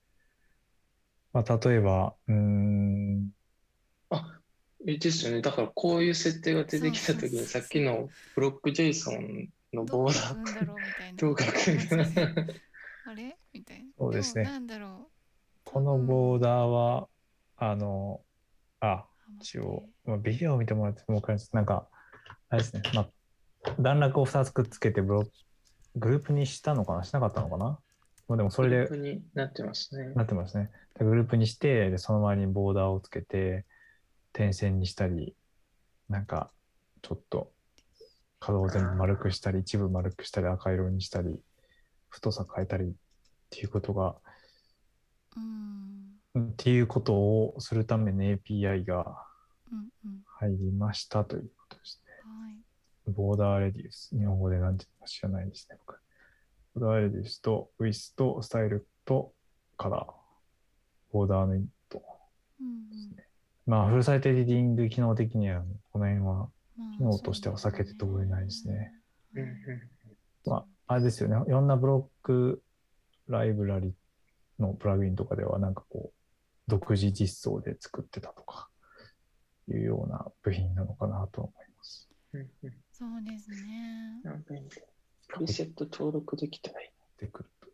[1.34, 3.30] まあ、例えば、うーん、
[4.10, 4.40] あ、
[4.88, 5.42] えですよね。
[5.42, 12.56] だからこういう設定が出てきたときにさっきのブロック JSON のどうボーダ書くんだろうみたいー、う
[13.10, 13.38] あれ？
[13.54, 13.86] みたいな。
[13.98, 15.10] そうですねもなんだろ
[15.64, 17.08] このボーダーは、
[17.58, 18.22] あの、
[18.80, 19.34] あ、う。
[19.42, 21.56] 一応、まあ、ビデオを見てもらってもわかります。
[21.56, 21.88] なんか、
[22.50, 23.10] あれですね、まあ、
[23.80, 25.32] 段落を2つくっつけてブロック、
[25.96, 27.04] グループにしたのかな？
[27.04, 27.80] しなかったのかな？
[28.28, 30.14] まあでもそれでグループになってますね。
[30.16, 30.70] なってますね。
[31.00, 33.66] でグループにして、でその周りにボーダーをつけて、
[34.34, 35.36] 点線にしたり、
[36.10, 36.52] なんか、
[37.02, 37.52] ちょっと
[38.40, 41.40] 角を全部丸くしたり、一部丸くしたり、赤色にしたり、
[42.10, 42.92] 太さ変えたりっ
[43.50, 44.16] ていうことが、
[45.36, 49.24] うんっていうことをするための API が
[49.72, 52.12] うんうん入りましたということですね。
[52.24, 52.68] はい
[53.10, 54.16] ボーダーレディウス。
[54.18, 56.00] 日本語で何て言うのか知らないですね、僕。
[56.76, 59.34] ボーダーレディウスと、ウィスと、スタイルと、
[59.78, 60.06] カラー。
[61.14, 62.04] ボーダーのイント。
[62.60, 62.84] うんうん
[63.66, 66.50] まあ、フルサイトエディティング機能的には、この辺は、まあ
[66.98, 68.94] 機能としては避けて通れないですね。
[69.36, 69.56] うんうん
[70.46, 71.36] まあ、あれですよね。
[71.48, 72.64] いろんなブロック
[73.28, 73.94] ライブラリ
[74.60, 76.14] のプラグインとかでは、なんかこう、
[76.68, 78.70] 独自実装で作ってたとか、
[79.70, 82.10] いうような部品なのかなと思います。
[82.34, 84.22] うんうんそうですね。
[84.24, 84.56] なんか
[85.28, 87.68] プリセット登録できたらいってくると。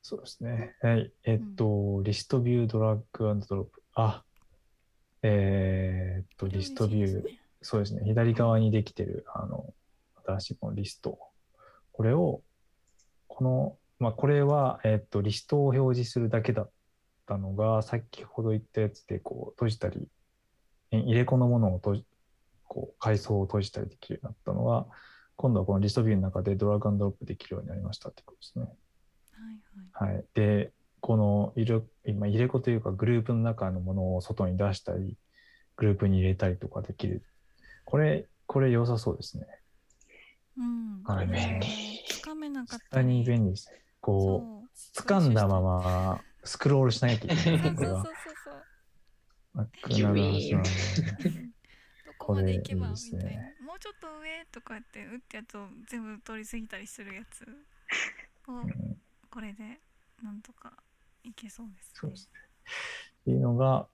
[0.00, 0.76] そうですね。
[0.80, 1.12] はい。
[1.24, 3.82] えっと、リストビュードラッグアンドドロップ。
[3.92, 4.24] あ、
[5.22, 7.24] えーっと、リストビュー、
[7.66, 8.02] そうですね。
[8.04, 9.74] 左側にできてる、あの、
[10.24, 11.18] 新しいこのリスト。
[11.90, 12.42] これを、
[13.26, 16.70] この、まあ、これは、えっと、リストを表示するだけだっ
[17.26, 20.08] たのが、先ほど言ったやつで、こう、閉じたり、
[20.92, 22.04] え入れ子のものを閉じ、
[22.68, 24.86] こう、階層を閉じたりできるようになったのが、
[25.34, 28.64] 今度はこのリストビューの中でドラッグアンドドロップできるようになりましたってことですね。
[28.64, 28.70] は
[30.04, 30.14] いはい。
[30.14, 30.24] はい。
[30.34, 35.16] で、この入れ今入れ子というかグループの中のものを外に出したり、
[35.76, 37.22] グループに入れたりとかできる。
[37.86, 39.46] これ、これ良さそうですね。
[40.58, 41.02] うん。
[41.04, 43.24] はい便利つかめなかった大変り。
[43.24, 43.80] 便利ですね。
[44.00, 47.26] こう、掴んだままスクロールしなきゃいけ。
[47.28, 47.36] ない。
[47.36, 48.04] そうそうそうこれは。
[48.04, 48.14] そう。
[49.54, 50.70] なくなる話なので。
[51.28, 53.56] う んどこまで行けばこれいいですね。
[53.64, 57.44] もうちょっと上とかって打ったやつを全部通り過ぎたりするやつ
[58.48, 59.80] をうんこれで
[60.22, 60.72] なんとか
[61.22, 61.90] いけそうです、ね。
[61.94, 62.40] そうですね。
[63.20, 63.88] っていうのが、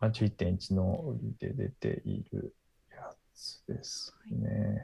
[0.00, 2.59] まあ、11.1の売りで出ているや
[3.40, 4.78] つですね。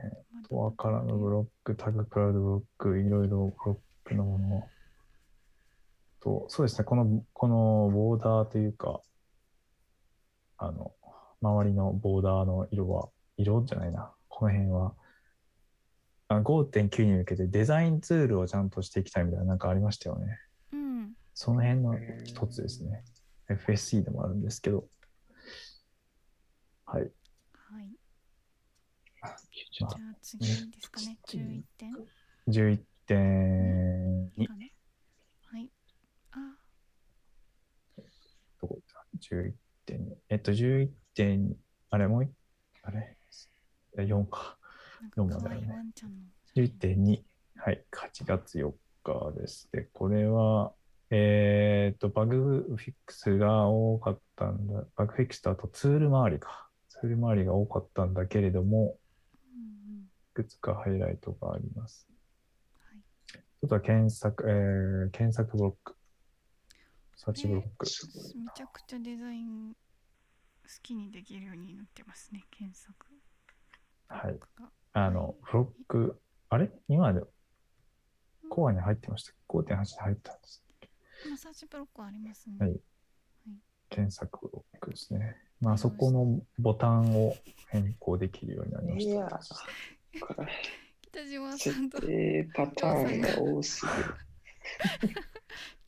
[0.48, 4.68] はカラーのブロック、タグクラウドブロック、いろいろブロックのもの
[6.20, 9.00] と、そうですね、この、このボーダーというか、
[10.56, 10.92] あの、
[11.42, 14.94] 周りのボーダーの色は、色じゃないな、この辺は、
[16.28, 20.40] あ5.9に向けてデザインツールをちゃんとしていきたいみたいななんかありましたよね。
[20.72, 21.12] うん。
[21.34, 23.04] その辺の一つですね。
[23.48, 24.88] FSC でもあるんですけど。
[26.84, 27.10] はい。
[29.72, 29.90] じゃあ
[30.22, 31.18] 次ですかね。
[31.28, 31.92] 11点
[32.48, 34.72] 11.2かね。
[35.44, 35.70] はい。
[36.32, 36.38] あ、
[38.60, 39.52] どこだ ?11
[39.84, 40.16] 点。
[40.28, 41.56] えっと、11点、
[41.90, 42.30] あれ、もう一、
[42.82, 43.16] あれ
[43.96, 44.58] ?4 か。
[45.16, 46.16] なんか可愛い四まであるねワンちゃんの。
[46.56, 47.22] 11.2。
[47.56, 47.84] はい。
[47.92, 49.68] 8月4日です。
[49.72, 50.72] で、これは、
[51.10, 54.84] えっと、バグフィックスが多かったんだ。
[54.96, 56.68] バグフィックスとあとツール周りか。
[56.88, 58.98] ツール周りが多かったんだけれども、
[60.36, 62.06] くつかハイライトがあります。
[62.78, 63.00] はい。
[63.32, 65.96] ちょっと検索、えー検索ブロック。
[67.16, 67.86] サーチブロッ k。
[68.36, 69.76] めちゃくちゃデザイン好
[70.82, 72.44] きにできるようになってますね。
[72.50, 72.94] 検索。
[74.08, 74.38] はい。
[74.60, 76.20] があの、ブロック、
[76.50, 76.70] あれ？
[76.88, 77.22] 今まで
[78.50, 79.32] コアに入ってました。
[79.48, 80.62] 5.8に入ったんです。
[81.26, 82.56] 今サーチブロックありますね。
[82.58, 82.78] はい
[83.88, 85.36] 検索ブロックですね。
[85.60, 87.34] まあ、そこのボタンを
[87.68, 89.40] 変更できるようになりましいやた。
[91.02, 91.98] 北島さんと。
[91.98, 94.14] 設定パターンが多すぎる。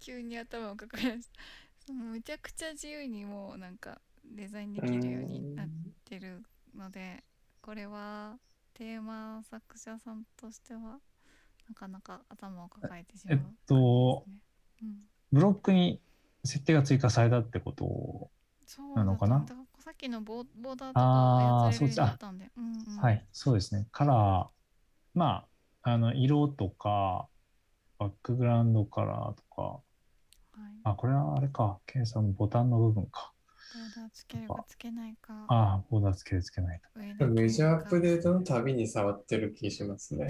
[0.01, 1.41] 急に頭を抱えました。
[1.87, 5.69] そのめちゃくちゃ自由にもうなんかデザインできるようになっ
[6.05, 6.43] てる
[6.75, 7.25] ので、
[7.61, 8.39] これは
[8.75, 11.01] テーマ作者さんとしては
[11.69, 14.25] なかなか頭を抱えてしまう、えっと
[14.83, 16.01] うん、ブロックに
[16.45, 18.31] 設定が追加されたってこと
[18.95, 19.45] なのかな？
[19.89, 23.87] さっきのボボーダーとあーか操れるようになったんで、うんうん、はい、そうですね。
[23.91, 24.47] カラー、
[25.15, 25.47] ま
[25.83, 27.27] あ、あの、色とか、
[27.99, 29.81] バックグラウンドカラーとか、は
[30.69, 33.33] い、あ、これはあれか、ケンさんのボタンの部分か。
[33.73, 36.83] ボーダーつけるかつけないかああ、ボーダーつけるつけない
[37.17, 37.27] と。
[37.27, 40.29] メジャーアップデートのたびに触ってる気しますね。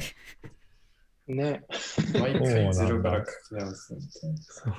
[1.27, 1.65] ね。
[2.15, 4.37] 毎回ゼロから書き直すみたいな。
[4.39, 4.71] そ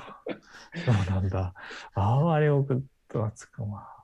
[1.11, 1.13] う。
[1.13, 1.53] なんだ。
[1.95, 3.98] ああれ送ったら使うまあ。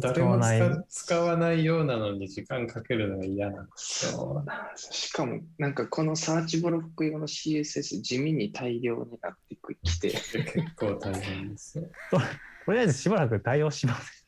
[0.00, 0.60] 誰もない。
[0.60, 4.44] 使使わないようなのに時間かけるのが嫌なんですよ。
[4.76, 11.84] しかも、なんかこのサーチブロック用の CSS 地味に大量になってきて、結構大変ですよ。
[12.66, 14.24] とりあえずしばらく対応します。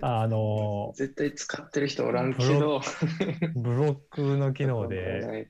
[0.00, 2.80] あの、絶対使ってる人おらんけど、
[3.54, 5.48] ブロックの機能なで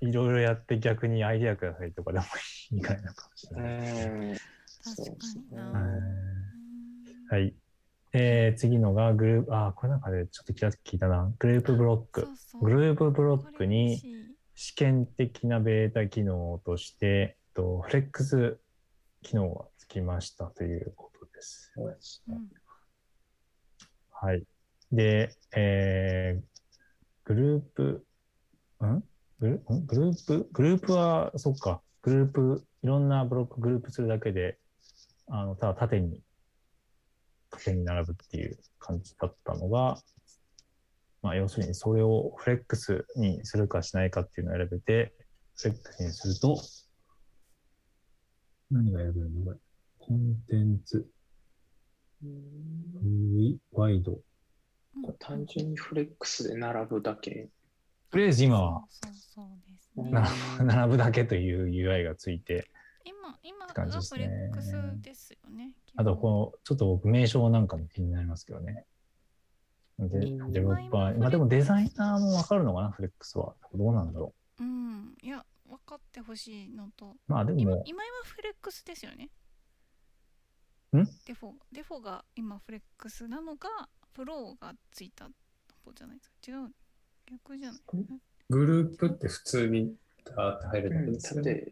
[0.00, 2.24] いろいろやって逆にアイデアくださいとかでも
[2.70, 4.32] いいかなかもしれうない。
[4.32, 4.36] ん。
[4.82, 5.12] 確か
[5.50, 6.39] にな
[7.30, 7.54] はい。
[8.12, 11.32] えー次のがグループ、あー、これなんかでちょっと聞いたな。
[11.38, 12.36] グループブロックそう。
[12.36, 14.02] そうグループブロックに
[14.56, 18.58] 試験的なベータ機能として、えっとフレックス
[19.22, 21.72] 機能がつきましたということです。
[21.76, 22.48] うん
[24.10, 24.44] はい。
[24.90, 26.42] で、えー
[27.24, 28.06] グループ、
[28.84, 29.04] ん？
[29.38, 29.86] グルん？
[29.86, 34.58] グループ、グループは、そっか、グループ、いろんなブロックグループするだけで、
[35.28, 36.20] あの、ただ縦に、
[37.50, 39.98] 縦に並ぶっていう感じだったのが、
[41.22, 45.14] まあ、要するにそれをフレックスにするかしないかっていうのを選べて、
[45.56, 46.60] フレックスにすると、
[48.70, 49.56] 何が選べるのこれ？
[49.98, 51.06] コンテンツ、
[53.72, 54.12] ワイド。
[54.12, 54.20] うん
[55.18, 57.48] 単純にフレックスで並ぶだけ。
[58.10, 60.28] とりあえず今はそうそうそうですねな
[60.76, 62.68] 並ぶだけという UI がついて、
[63.04, 64.18] 今今て感じがフですね。
[64.18, 68.84] レックスですよねあとこの、ちょっと僕名称なんかも気になりますけどね。
[69.98, 73.54] で、うんデベロッパー、まあでもデザイナーもわかるのかな、フレックスは。
[73.74, 74.62] どうなんだろう？
[74.64, 77.10] んいや分かってほしいのと。
[77.10, 77.16] う。
[77.26, 79.30] まあでも、今今はフレックスですよね。
[80.96, 81.04] ん？
[81.26, 83.68] デフォデフォが今フレックスなのが
[84.14, 85.26] フローがついた
[85.84, 86.36] 方じゃないですか？
[86.48, 86.68] 違う？
[87.30, 87.80] 逆じゃない？
[88.48, 91.64] グループって普通にダーって入るだけうんですよね。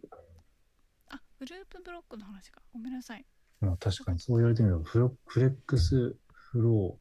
[1.39, 3.25] グループブロックの話かごめんなさい
[3.61, 6.99] まあ確かにそう言われてみれば、フロフレックス、フロ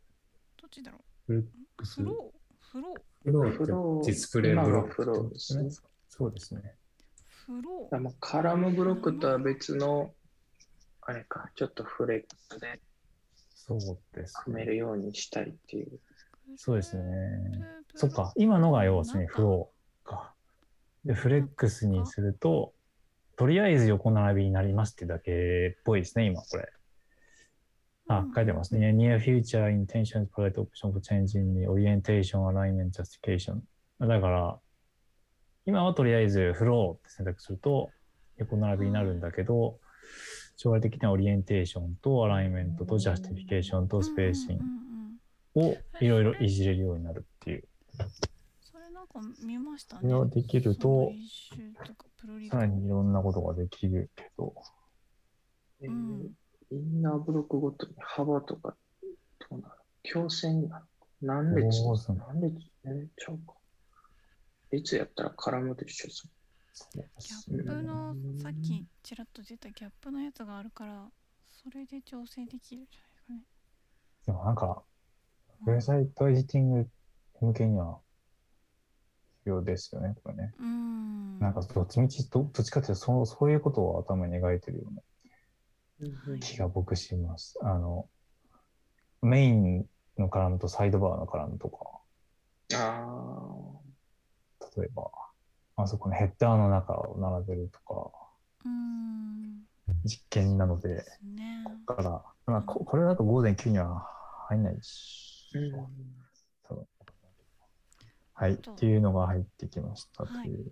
[0.61, 2.37] どっちだろー、フレッうクスフ、ロー
[2.71, 5.69] フローフロフローーってディスプレイブロック今はフローですね。
[6.09, 6.75] そうですね。
[7.45, 10.13] フロあまあカラムブロックとは別の、
[11.01, 12.79] あれか、ちょっとフレックスで
[13.53, 13.79] そう
[14.15, 14.43] ですね。
[14.45, 15.87] 組めるようにしたいっていう。
[15.87, 17.03] ーそうですね。
[17.95, 20.33] そっか、今のが要するにフローか。
[21.05, 22.73] で、フレックスにすると、
[23.37, 26.67] とりあえず横並びになりますってだけっぽいですね、今これ。
[28.07, 28.89] あ、書いてますね。
[28.89, 33.59] Near future intentions provide option for changing the orientation, alignment, justification.
[33.99, 34.59] だから、
[35.65, 37.91] 今はとりあえずフローって選択すると
[38.37, 39.77] 横並びになるんだけど、
[40.55, 44.59] 将来的には orientation と alignment と justification と spacing
[45.53, 47.63] をいろいろいじれるようになるっていう。
[48.61, 51.11] それなんか見ましたねができると
[52.49, 54.53] さらにいろんなことができるけど、
[55.81, 56.31] えーうん。
[56.71, 58.75] inner block ごとに幅とか、
[59.49, 59.75] どうなる？
[60.03, 60.79] 強線な
[61.21, 61.43] の？
[61.43, 61.81] 何列？
[62.13, 62.55] 何列？
[62.85, 63.53] えーちゃうか。
[64.71, 66.29] 列やったらカラムと一緒です
[66.93, 71.09] ギャップのさっきちらっと出たギャップのやつがあるから
[71.63, 73.39] それで調整できるんじゃないですかね。
[74.25, 74.83] でもなんか、
[75.65, 76.89] ウェブサイトエディティング
[77.39, 78.06] 向けには必
[79.49, 80.53] 要ですよね、これね。
[80.59, 81.39] うーん。
[81.39, 85.01] なんかどっちみちどどっちかっていうとそうそういうことを頭に描いてるような
[85.99, 87.57] はい気が僕します。
[87.61, 88.07] あの、
[89.21, 89.85] メイン
[90.17, 91.99] のカラムとサイドバーのカラムとか、
[92.73, 93.47] あ
[94.77, 95.09] 例えば、
[95.75, 98.11] あそこのヘッダーの中を並べるとか、
[98.65, 99.63] うーん。
[100.03, 101.63] 実験なので、ね。
[101.87, 104.07] だから、まあ、ここれだと5.9には
[104.49, 105.71] 入んないし、ー。
[105.71, 106.26] 多分
[108.39, 110.71] はい、っていうのが入ってきましたとはいいうと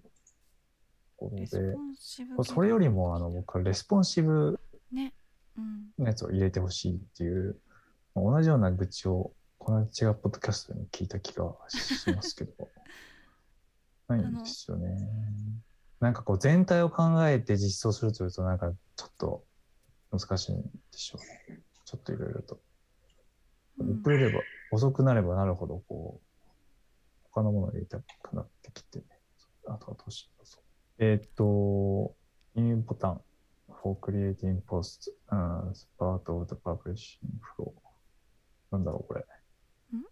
[1.17, 4.59] ころで、レスポンシブそれよりもあの僕はレスポンシブ
[4.91, 5.13] ね。
[5.57, 6.03] うん。
[6.03, 7.57] のやつを入れてほしいっていう、
[8.15, 12.69] 同じような愚痴をこの違うポッドキャストに聞いた気がしますけど、
[14.07, 14.95] ないんですよね。
[15.99, 19.43] なんかこう全体を考えて実装するというとなんかちょっと
[20.11, 21.63] 難しいんでしょうね。
[21.85, 22.59] ちょっといろいろと。
[23.79, 23.99] うん。
[24.01, 26.24] 遅れれば、遅くなればなるほど、こう、
[27.35, 29.03] 他のものを入れたくなってきて、
[29.67, 30.35] あとはどうしよう。
[30.97, 32.15] えーっと、
[32.55, 33.21] ニューボタン
[33.67, 37.19] for creating posts、uh, as part of the publishing
[37.57, 37.73] flow。
[38.71, 39.25] なんだろう、これ。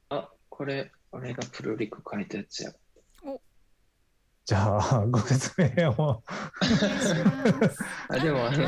[0.09, 2.73] あ、これ、俺がプルリク書いたやつや。
[4.43, 6.21] じゃあ、ご説明を。
[8.09, 8.67] あ、でもあの、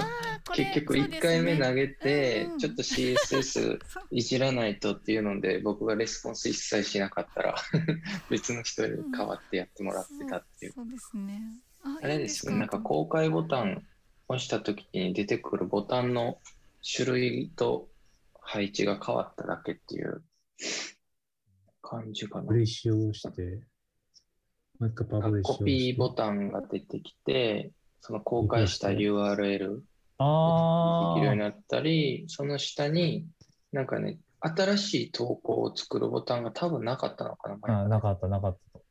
[0.56, 1.18] 結局そうですね。
[1.18, 2.60] 1回目投げて、うんうん。
[2.60, 3.80] ちょっと CSS
[4.12, 7.56] いじらないとっていうので、僕がレスポンス一切しなかったら、
[8.32, 10.72] 別の人に代わってやってもらってたっていう。
[10.72, 11.42] そうそうですね。
[11.84, 13.86] ああれですね、なんか公開ボタン
[14.28, 16.40] 押した時に出てくるボタンの
[16.82, 17.90] 種類と
[18.40, 20.24] 配置が変わっただけっていう
[21.82, 22.54] 感じかな。
[23.14, 23.62] して、
[24.80, 25.58] もう一回パあブリッシュをして。
[25.58, 33.26] コピーボタンが出てきて、その公開した URL あできるようにあ、なったり、その下に、
[33.72, 38.86] なんかね、新しい投稿を作るボタンが多分なかったのかな、前あなかった、なかったと。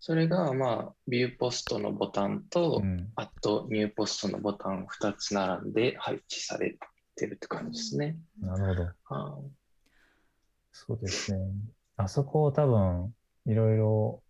[0.00, 3.08] それが、まあ、ビューポストのボタンと、うん。
[3.14, 6.76] あと、ニューポストのボタン2つ並んで配置され
[7.14, 8.16] てるって感じですね。
[8.40, 8.88] なるほど。
[9.16, 9.38] あ
[10.72, 11.38] そうですね。
[11.96, 13.14] あそこを多分、
[13.46, 14.22] いろいろ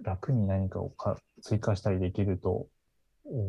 [0.00, 2.77] 楽に何かをか追加したりできると、うん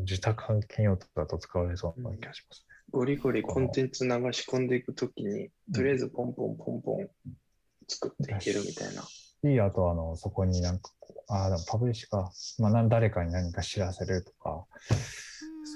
[0.03, 2.75] 自宅版兼用とかだと使われそうな気がしますね。
[2.91, 7.09] ゴリゴリコンテンツ流し込んでいくときに、とりあえずポンポンポンポン
[7.87, 9.03] 作っていけるみたいな。
[9.43, 12.31] いい、あと、あの、そこになんかこう、ああ、でもパブリッシュか。
[12.59, 14.65] まあ、なん誰かに何か知らせるとか、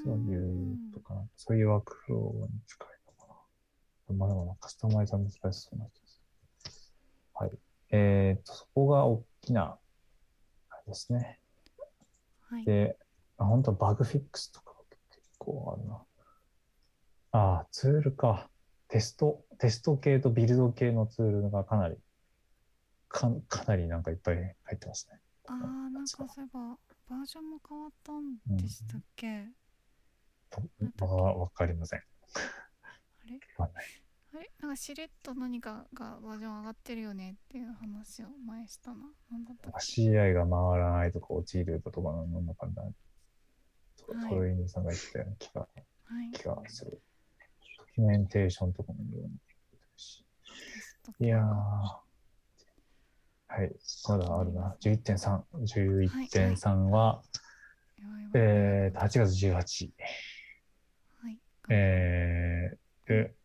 [0.04, 3.34] そういうとか、そういうワークフローに使えるのか
[4.10, 4.16] な。
[4.18, 6.76] まあでも、カスタマイズは難しそうな気がする。
[7.36, 7.51] はい。
[7.91, 9.78] えっと、そこが大きな、
[10.70, 11.39] あれですね。
[12.49, 12.66] はい。
[12.66, 12.97] で、
[13.43, 14.73] あ本当バグフィックスとか
[15.11, 16.05] 結構あるな。
[17.31, 18.49] ああ、ツールか。
[18.89, 21.97] テスト、テスト系とビルド系のツールがかなり、
[23.07, 25.19] かかなりなんかいっぱい入ってますね。
[25.47, 25.57] ああ、
[25.89, 26.77] なんかそういえば、
[27.09, 29.49] バージョンも変わったんでしたっけ、
[30.99, 31.99] わわかりません。
[31.99, 32.03] あ
[33.25, 33.39] れ？
[33.57, 33.85] わかんない
[34.35, 34.51] あれ？
[34.61, 38.97] なんかしれっと何かがバージョン上がってるよねっていう話を前したな。
[39.31, 42.93] なんだったっけ？CI が回らないとか落ちるとかの中で、そはい
[43.97, 44.05] そ
[44.37, 45.67] ういう意味さんが言ったような気がは
[46.23, 46.31] い。
[46.31, 47.01] 気がする。
[47.79, 49.29] ドキュメンテーションとかもいろいろ
[49.97, 50.23] し。
[51.19, 51.41] いやー。
[51.41, 52.03] は
[53.63, 53.71] い。
[54.09, 54.75] まだあるな。
[54.81, 55.41] 11.3。
[55.53, 57.21] 11.3は、
[57.97, 59.93] やばいやばいえーと、8月18日。
[61.21, 61.39] はい。
[61.69, 63.35] えー、で、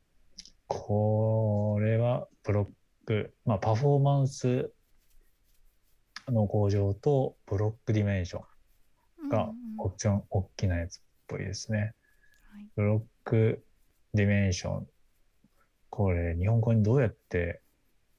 [0.66, 2.68] これはブロッ
[3.06, 4.72] ク、まあ、パフォーマンス
[6.28, 11.78] の向上と block dimension がうんうんオプション大きなやつっぽいですね。
[11.78, 13.64] はい block
[14.14, 14.86] dimension。
[15.90, 17.60] これ、日本語にどうやって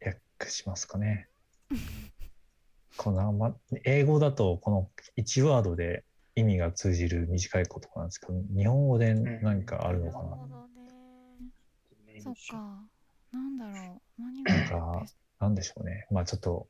[0.05, 1.30] 訳しますかね。
[2.97, 3.55] このま、
[3.86, 6.03] 英語だと、この1ワードで
[6.36, 10.24] 意味が通じる短い言葉なんですけど、日本語で何かあるのかな。
[10.24, 12.22] なるほどね。
[12.22, 12.88] そっか。
[13.32, 14.22] なんだろう。
[14.22, 15.05] 何なんがか
[15.39, 16.07] なんでしょうね。
[16.12, 16.68] まあちょっと、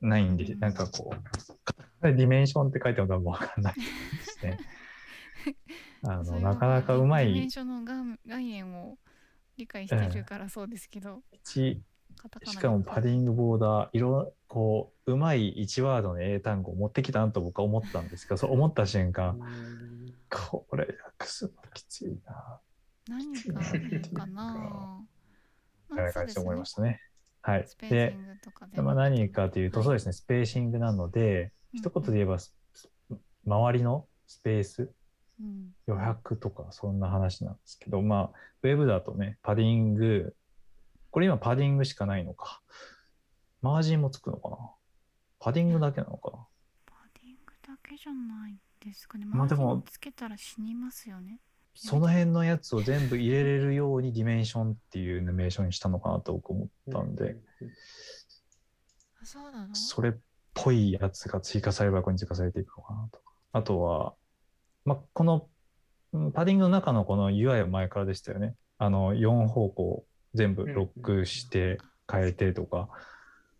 [0.00, 3.80] ないんで、なんかこう、ディメンションって書いても多分わかんないで
[4.22, 4.58] すね。
[6.02, 8.98] あの、なかなかうまいディメン、ションの概概念を
[9.56, 19.38] 理解してるからそうですけど、しかもパディングボーダー、いろ、こう、うまい1ワードの英単語を持ってきたなと僕は思ったんですけど、 そう思った瞬間、
[20.28, 20.86] これ
[21.18, 22.60] 訳すのきついな、
[23.08, 25.04] 何かあるのかな。
[25.90, 27.00] みたいな感じで思いましたね。
[27.48, 27.76] はいス。
[27.76, 32.54] ペーでシ、ングとかでまあ、何かというと、はいそうですね、スペーシングなので、一言で言えば、ス
[33.46, 34.90] 周りのスペース、
[35.40, 40.34] うん余白とか、そんな話なんですけど、まあ、ウェブだとね、パディング、
[41.10, 42.60] これ今パディングしかないのか。
[43.62, 44.56] マージンもつくのかな？
[45.38, 46.46] パディングだけなのかな？
[46.84, 49.24] パディングだけじゃないですかね。
[49.26, 51.40] まあでもつけたら死にますよね。
[51.80, 57.36] その辺のやつを全部入れれるように dimension っていう namation にしたのかなと僕思ったんで、
[59.22, 59.74] あ、そうなの？
[59.76, 60.12] それっ
[60.54, 63.24] ぽいやつが追加されればここに追加されていくのかなとか。
[63.52, 64.14] あとは、
[64.84, 65.48] まあ、この
[66.12, 68.56] うんパディングの中のこの UI は前からでしたよね。
[68.78, 70.04] あの、4方向
[70.34, 71.78] 全部ロックして
[72.10, 72.88] 変えてとか、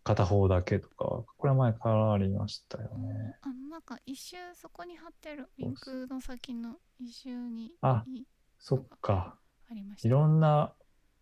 [0.09, 3.35] 片方だけとか、これは前からありましたよね。
[3.43, 8.23] あのなんか一周そこに貼ってるリンクの先の一周にあい
[8.57, 9.37] そっか。
[9.69, 10.07] ありました。
[10.07, 10.73] いろんな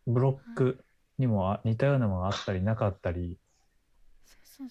[0.05, 0.85] ブロック
[1.17, 3.37] にもあ似たようなものがあったりなかったり、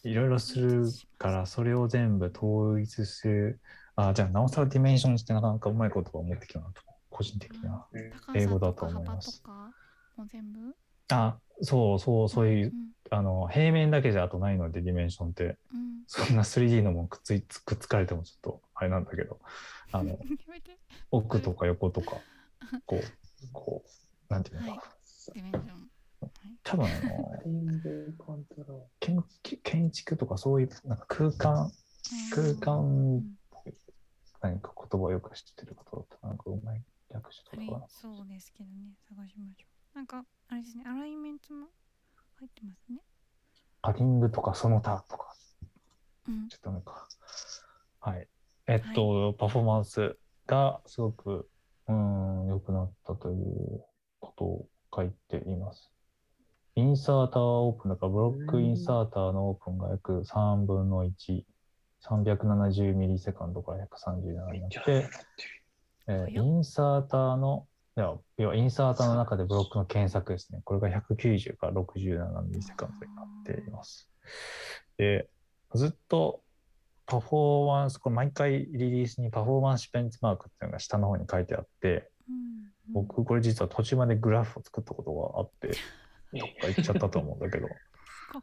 [0.02, 0.86] いろいろする
[1.18, 3.60] から、それを全部統一する。
[3.96, 7.86] あ、じゃあ、なおさらディメンションしてなかなかうまい言葉を持ってきたなと、個人的には。
[8.26, 9.76] 高さ英語だと思います幅とか
[10.16, 10.74] も全部？
[11.10, 15.56] あ、そうそう、そういう、んあの、平面だけじゃあとないので、ディメンションって。
[15.72, 19.40] うん、そんな 3D のもんくっついくっつかれてもちょっと、あれなんだけど、
[19.92, 20.18] あの、
[21.10, 22.20] 奥とか横とか、
[22.86, 23.02] こう、
[23.52, 24.66] こう、なんていうのか。
[24.66, 24.72] な。
[24.72, 24.80] はい。
[26.62, 27.42] 多分あの、
[29.00, 29.24] 建
[29.62, 31.70] 建築とかそういう、なんか空間、
[32.34, 33.36] 空う間ん
[34.40, 36.18] 何か言葉をよく知ってる方だった。
[36.22, 36.82] ら、なんかうまい
[37.12, 37.86] 略しとか。
[37.88, 38.94] そうですけどね。
[39.08, 39.96] 探しましょう。
[39.96, 40.84] なんかあれですね。
[40.86, 41.68] アライメントも
[42.38, 42.98] 入ってますね。
[43.82, 45.34] パディングとかその他とか、
[46.28, 46.48] うん。
[46.48, 47.08] ちょっとなんか、
[48.00, 48.28] はい。
[48.66, 50.16] えっと、パフォーマンス
[50.46, 51.48] がすごく、
[51.88, 53.84] うん、良くなったという
[54.20, 55.90] ことを書いています。
[56.74, 61.42] インサーターオープンだから、ブロックインサーターのオープンが約3分の1、
[62.02, 65.08] 370ミリセカンドから137になって、
[66.08, 67.66] えーインサーターの、
[67.96, 70.60] いや、要はインサーターの中でブロックの検索ですね。
[70.64, 74.10] これが190から67ミリセカンドになっています。
[74.98, 75.30] で、
[75.74, 76.42] ずっと
[77.06, 82.10] パフォーマンス、これ毎回リリースにパフォーマンスベンチマークっていうのが下の方に書いてあって、
[82.92, 85.68] 僕これ実は途中までグラフを作ったことがあって、
[86.38, 87.68] どっか行っちゃったと思うんだけど、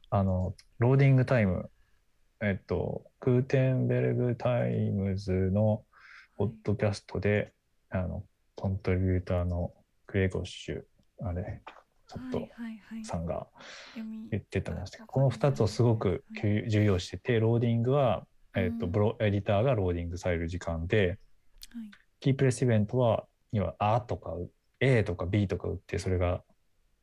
[0.09, 1.69] あの、 loading time、
[2.41, 5.83] えっと、 Gutenberg Times の
[6.37, 7.53] ポッドキャストで、
[7.89, 8.23] あの、
[8.55, 9.73] contributor の
[10.07, 10.83] グレゴッシュ、
[11.21, 11.61] あれ、
[12.07, 12.47] ちょっと
[13.03, 13.47] さんが
[14.29, 16.69] 言ってたんですけど、この2つをすごくはい。
[16.69, 18.25] 重要してて、 loading は、
[18.55, 21.17] えっと、うんブロエディターが loading される時間で、はい。
[22.19, 24.35] keypress event は、には、あとか、
[24.79, 26.43] A とか B とか打って、それが、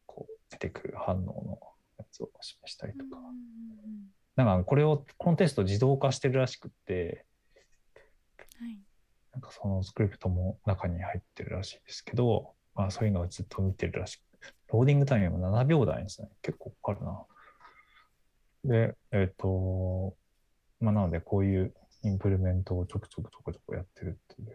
[0.07, 1.59] こう、出てくる反応の
[1.99, 3.21] やつを示したりとか。
[4.37, 7.27] なんか、これを、コンテスト自動化してるらしくって、
[8.59, 8.79] はい
[9.33, 14.21] なんかそのスクリプトも中に入ってるらしいですけど、まあそういうのをずっと見てるらしく、
[14.73, 16.29] loading time も7秒台ですね。
[16.43, 17.25] 結構かかるな。
[18.65, 20.17] で、えっ、と、
[20.81, 24.49] まあなのでこういう implement をちょくちょくちょこちょこやってるっていう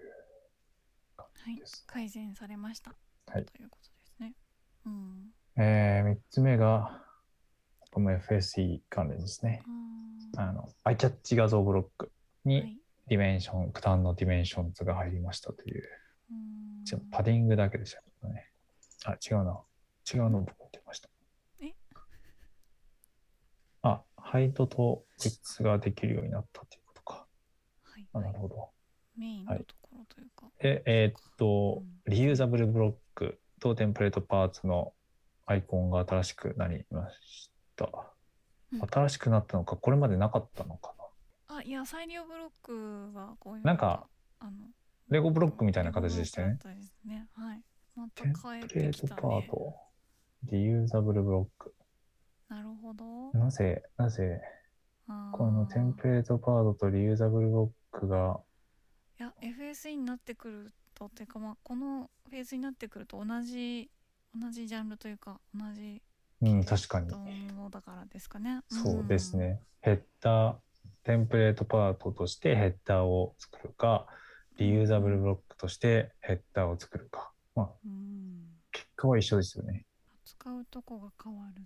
[1.15, 1.83] 感はいじです。
[1.87, 2.93] 改善されました、
[3.27, 4.33] はいということですね
[4.85, 7.01] うんえー、3つ目が、
[7.91, 9.63] この FSE 関連ですね。
[10.37, 12.11] ああの、アイキャッチ画像ブロック
[12.43, 15.83] にーはいディメンション、負担のディメンションズが入りましたという
[16.31, 16.33] う
[16.81, 18.51] んちょパディングだけでしたけどね。
[19.05, 19.59] あ、違うな。
[20.11, 21.09] 違うの僕見てました。
[21.61, 21.73] え？
[23.81, 27.27] あ、ハイトとグッズができるようになったということか。
[27.83, 28.69] はいあなるほど。
[29.17, 34.93] メインのはいところというか、で、えーっとう、リユーザブルブロックとテンプレートパーツの
[35.45, 37.85] アイコンが新しくなりました。
[37.85, 37.87] う
[38.77, 41.04] ん新しくなったのか、これまでなかったのかな。
[41.65, 44.07] あいや再利用ブロックはこういうなんか
[44.39, 44.51] あの
[45.09, 46.53] レゴブロックみたいな形でしたよね。
[46.53, 47.61] レゴブロックだったですねはい
[47.95, 49.75] またテン変えプレートパート、
[50.51, 51.73] リユーザブルブロック。
[52.49, 54.41] なるほどなぜ、なぜ、
[55.31, 58.39] このテンプレートパートとリユーザブルブロックが
[59.19, 63.89] いや FSE になってくるとっていうかまあこのフェーズになってくると同じ
[64.39, 66.01] 同じジャンルというか同じ
[66.41, 67.11] うん、確かに。
[67.53, 69.61] ものだからですかねそうですね。
[69.81, 70.55] ヘッダー、
[71.03, 74.07] テンプレートパートとしてヘッダーを作るか、
[74.57, 77.31] リユーザブルブロックとしてヘッダーを作るか。
[77.55, 77.69] まあ、
[78.71, 79.85] 結果は一緒ですよね。
[80.25, 81.63] 使うとこが変わるっ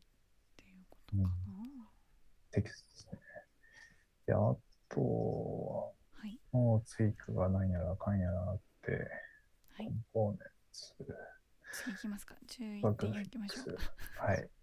[0.57, 1.29] ていうことかな、
[2.51, 3.19] テキストですね。
[4.27, 4.37] で、あ
[4.89, 5.91] とは、
[6.21, 8.91] はいもう追加が何やらかんやらあって、
[9.77, 10.39] はいコンポーネン
[10.71, 10.93] ツ、
[11.71, 13.77] 次いきますか11バグフィ点いきましょう。
[14.17, 14.49] はい。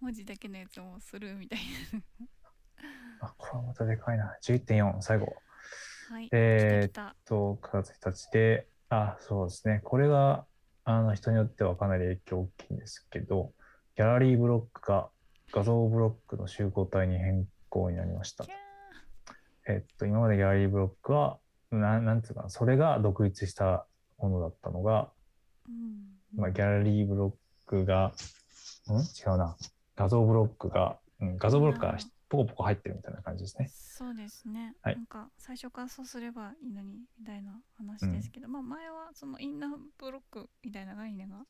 [0.00, 1.58] 文字だけのやつもスルーみたい
[3.20, 4.36] あ、これはまたでかいな。
[4.42, 5.26] 11.4、最後。
[6.10, 9.80] なはいえー来た来と、9月1日で、あ、そうですね。
[9.84, 10.46] これが、
[10.84, 13.52] あの、人によってはかなり影響大きいんですけど、
[13.96, 15.10] ギャラリーブロックが
[15.52, 18.46] 画像ブロックの集合体に変更になりました。
[19.66, 21.38] えっと、今までギャラリーブロックは、
[21.70, 23.86] ななんつうかな、それが独立した
[24.18, 28.12] ものだったのが、ーうんまあ、ギャラリーブロックが、
[28.88, 28.96] ん？
[28.96, 29.56] 違うな。
[29.98, 33.68] 画像ブロックが、うん、画像ブロックがポコポコ入ってるみたいな感じですね。
[33.68, 34.94] そうですね、はい。
[34.94, 41.44] なんか最初からそうすればいいのにみたいな話ですけど、まあ前はそのインナーブロックみたいな概念が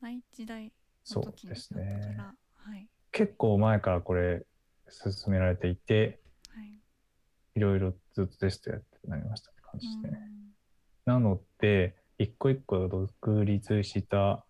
[0.00, 0.72] ない時代
[1.10, 2.16] の時だったですからね。
[2.54, 2.88] はい。
[3.12, 4.46] 結構前からこれ
[4.88, 6.80] 進められていて、はい。
[7.54, 10.20] いろいろずっとテストやってなりましたって感じですね。
[11.06, 11.12] うん。
[11.12, 14.44] なので、一個一個独立した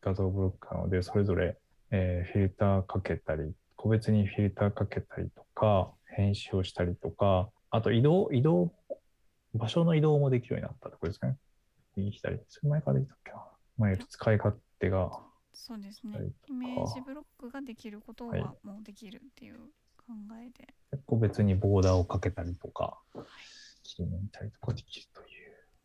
[0.00, 1.56] 画像ブロックなので、それぞれ、
[1.90, 8.72] えーフィルターかけたり、個別にフィルターかけたりとか、編集をしたりとか、あと移動、移動、
[9.54, 11.36] 場所の移動もできるようになったってことですね。
[11.96, 12.38] 右左。
[12.48, 13.44] それ前からできたっけな。
[13.78, 15.10] まあ、使い勝手が、
[15.52, 19.56] そうですねはいイメージブロックができることはいはもうできるっていう
[19.96, 22.98] 考えで、個別にボーダーをかけたりとか、
[23.82, 25.28] 切り抜いたりとかできるという。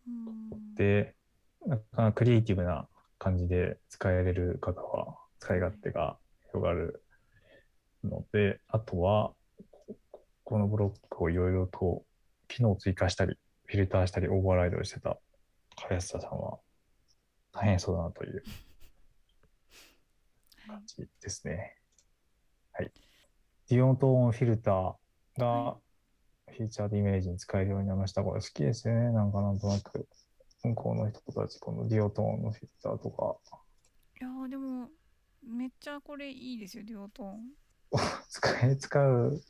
[0.08, 1.16] うんで、
[1.66, 2.88] なかなかクリエイティブな
[3.18, 6.18] 感じで使えれる方は使い勝手が
[6.48, 7.04] 広がる
[8.04, 9.34] ので、あとは、
[10.12, 12.04] ここのブロックをいろいろと
[12.48, 15.20] 機能を追加したり、フィルターしたり、 override してた
[15.88, 16.58] 林田さんは
[17.52, 18.44] 大変そうだなという
[20.68, 21.76] はい感じですね。
[22.72, 22.92] はい。
[23.70, 24.96] ディオントーンフィルター
[25.38, 25.78] がは
[26.48, 28.24] フィーチャードイメージに使えるようになりました。
[28.24, 29.12] これ好きですよね。
[29.12, 30.08] なんかなんとなく。
[30.64, 33.38] 向こうの人たち、この duotone のフィルターとか、
[34.20, 34.90] いやーでも
[35.46, 37.40] めっちゃこれいいですよ両トーン
[38.30, 39.42] 使え、使う。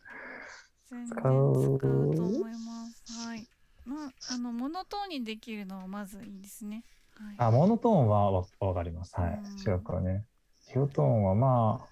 [0.89, 3.47] 全然使使ううと思いますはい
[3.85, 6.83] まああのモノトーンにできるのはまずいいですね
[7.15, 9.15] はいあ、モノトーンはわわかります。
[9.15, 9.57] はいうん。
[9.57, 10.25] 白くはね。
[10.67, 11.87] ディオトーンはま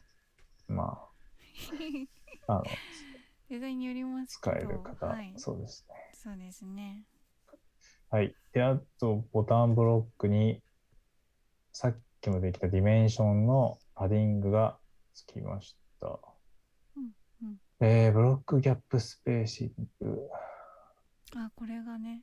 [0.67, 0.99] あ、ま
[2.47, 2.65] あ、 あの、
[3.49, 5.95] デザインによります使える方、はい、そうですね。
[6.13, 7.03] そうですね
[8.09, 8.35] はい。
[8.51, 10.61] で、あと、ボタンブロックに、
[11.71, 14.77] さっきも出てきた dimension の padding が
[15.13, 16.19] つきました。
[16.97, 17.11] うん
[17.43, 20.29] うんえー block gap spacing。
[21.35, 22.21] あこれがね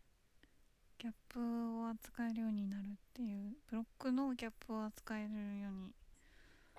[0.98, 5.92] ギャップを扱えるようになるっていうブロックのギャップを扱えるように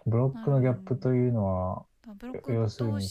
[0.05, 3.07] ブロックのギャップというのは、だブロック要するに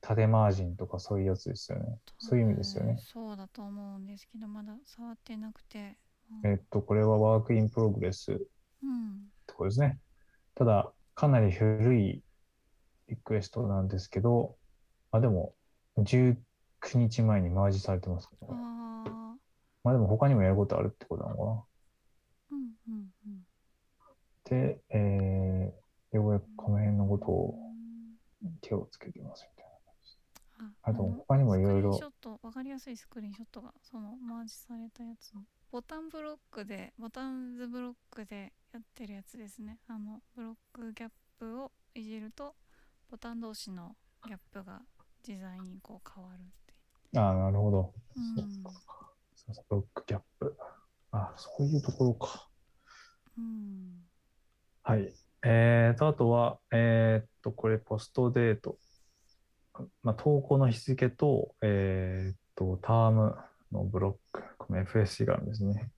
[0.00, 1.98] 縦マージンとかそういうやつですよね。
[2.18, 5.96] そういう意味ですよねそうだと思うんですけどまだ触ってなくて、
[6.42, 8.42] うんえっと、これは work in progress って
[8.82, 9.98] うんことですね。
[10.54, 12.22] ただ、かなり古い
[13.08, 14.54] リクエストなんですけど、
[15.10, 15.54] あ、でも、
[15.98, 16.36] 19
[16.94, 21.64] 日前にマージされてますけど、まあでも他にもやることあるってことなのかな。
[22.50, 22.58] うん
[22.88, 23.46] うんうん。
[24.44, 27.58] で、えー、ようやくこの辺のことを
[28.60, 30.82] 手をつけてますみたいな感じ。
[30.84, 35.32] ああと他にもいろいろスクリーンショットわかりやすいスクリーンショットがそのマージされたやつ。
[35.32, 42.54] のボタンブロックでボタンズブロックでやってるやつですねあのブロックギャップをいじると
[43.10, 43.96] ボタン同士の
[44.26, 44.82] ギャップが
[45.26, 47.94] 自在にこう変わるってああ、なるほど。
[48.16, 50.56] いう、うんそうそうブロックギャップ。
[51.12, 52.48] あそういうところか。
[53.38, 54.02] うん、
[54.82, 55.14] はい。
[55.42, 58.78] えーと、あとは、えーっと、これ、ポストデート。
[60.02, 63.36] まあ、投稿の日付と、えーっと、ターム
[63.72, 64.42] のブロック。
[64.58, 65.90] この FSC があるんですね。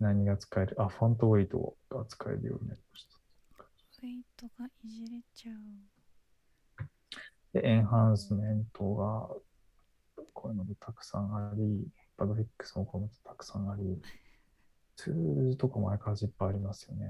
[0.00, 0.74] で、何が使える？
[0.80, 3.18] あ、フォントウェイトが使えるようになりました。
[4.02, 5.56] ウェイトがいじれちゃう。
[7.52, 9.28] で、エンハンスメントが、
[10.32, 11.86] こういうのもたくさんあり、
[12.16, 14.00] バグフィックスもこういうのもたくさんあり、
[14.96, 17.06] ツールとかも相変わらずいっぱいありますよね。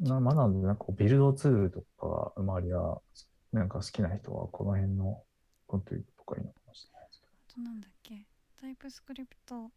[0.00, 3.00] なまあ、なので、なんかビルドツールとかが周りは、
[3.52, 5.22] なんか好きな人はこの辺の
[5.66, 8.26] コントリーとかいいのかもしれないですけあとなんだっけ？
[8.60, 9.70] タイプスクリプト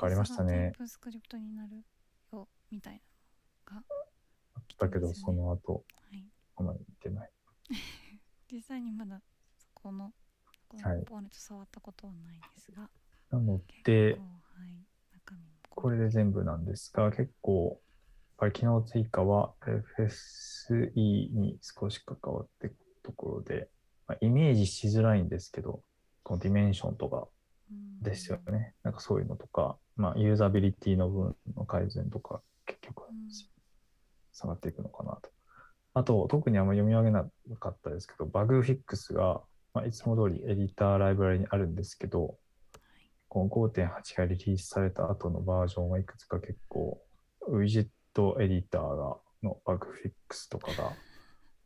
[0.00, 0.72] かありましたね。
[0.78, 1.84] プスクリプトになる
[2.32, 3.02] よみたい
[3.68, 3.84] なのが
[4.54, 6.24] あったけど、その後、はい。
[6.56, 7.30] あまり見てない。
[8.50, 9.20] 実際にまだ
[9.58, 10.12] そこの
[10.68, 10.96] このはい。
[10.96, 12.88] コンポーネント触ったことはないですが、
[13.30, 15.48] なの結で、構はい中身も。
[15.68, 17.80] これで全部なんですが、結構、やっ
[18.38, 23.68] ぱり機能追加は FSE に少し関わってくるところで、
[24.06, 25.82] まあ、イメージしづらいんですけど、
[26.22, 27.28] この dimension とか
[27.70, 28.02] うん。
[28.02, 28.74] ですよね。
[28.82, 29.46] なんかそういうのと
[30.40, 33.02] ユーザビリティの部分の改善とか、結局
[34.32, 35.30] 下がっていくのかなと。
[35.92, 37.28] あと、特にあんま読み上げな
[37.58, 39.42] かったですけど、 bug fix が、
[39.74, 42.38] まあ、いつも通りエディターライブラリにあるんですけど、
[43.28, 47.02] この5.8がリリースされた後のバージョンはいくつか結構、
[47.48, 50.94] ウィジットエディターがのバグフィックスとかが、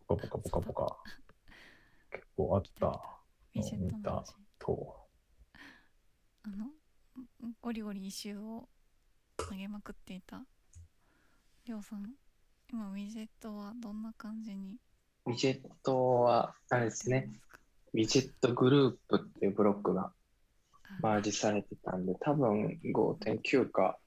[0.09, 0.97] ポカポカポカポカ、
[2.11, 3.01] 結構あった
[3.55, 4.25] ウィジェットの見た
[4.59, 4.97] と、
[6.43, 6.67] あの
[7.61, 8.69] ゴリゴリ異臭を
[9.37, 10.45] 投げまくっていた。
[11.67, 12.13] りょうさん
[12.71, 14.77] 今ウィジェットはどんな感じに
[15.27, 17.31] ウィジェットは、あれですね、
[17.95, 20.13] ウィジェットグループっていうブロックが
[21.01, 23.99] マージされてたんで、多分5.9か、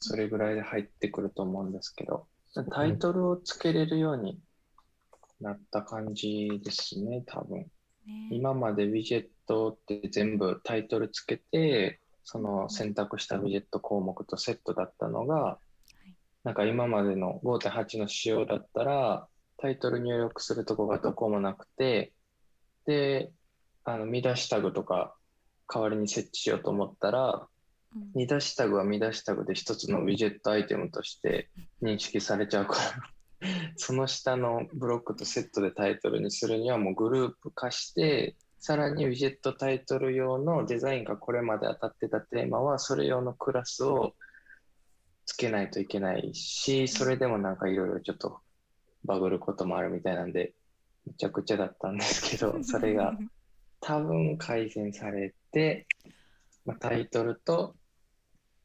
[0.00, 2.26] それぐらいで入ってくると思うんですけど、
[2.72, 4.40] タイトルをつけれるように
[5.40, 7.58] なった感じですね、多分。
[8.06, 8.28] ね。
[8.32, 12.00] 今までウィジェットって全部タイトルつけて、
[12.32, 15.58] その選択したウィジェット項目とセットだったのが、
[16.44, 19.26] なんか今までの5.8の仕様だったら、
[19.56, 22.12] タイトル入力するとこがどこもなくて、
[22.86, 23.32] で、
[23.82, 25.16] あの見出しタグとか
[25.66, 27.48] 代わりに設置しようと思ったら、
[27.96, 28.12] うん。
[28.14, 31.50] 見出しタグは見出しタグで一つのウィジェットアイテムとして
[31.82, 32.76] 認識されちゃうか
[33.42, 44.14] ら、その下のブロックとセットでタイトルにするにはもうグループ化して、さらにウィジェットタイトル用のデザインがこれまで当たってたテーマは、それ用のクラスを
[45.24, 48.40] つけないといけないし、それでもなんかいろいろちょっと
[49.04, 50.52] バグることもあるみたいなんで、
[51.06, 53.16] めちゃくちゃだったんですけど、 それが
[53.80, 55.86] 多分改善されて、
[56.66, 57.74] まあ、タイトルと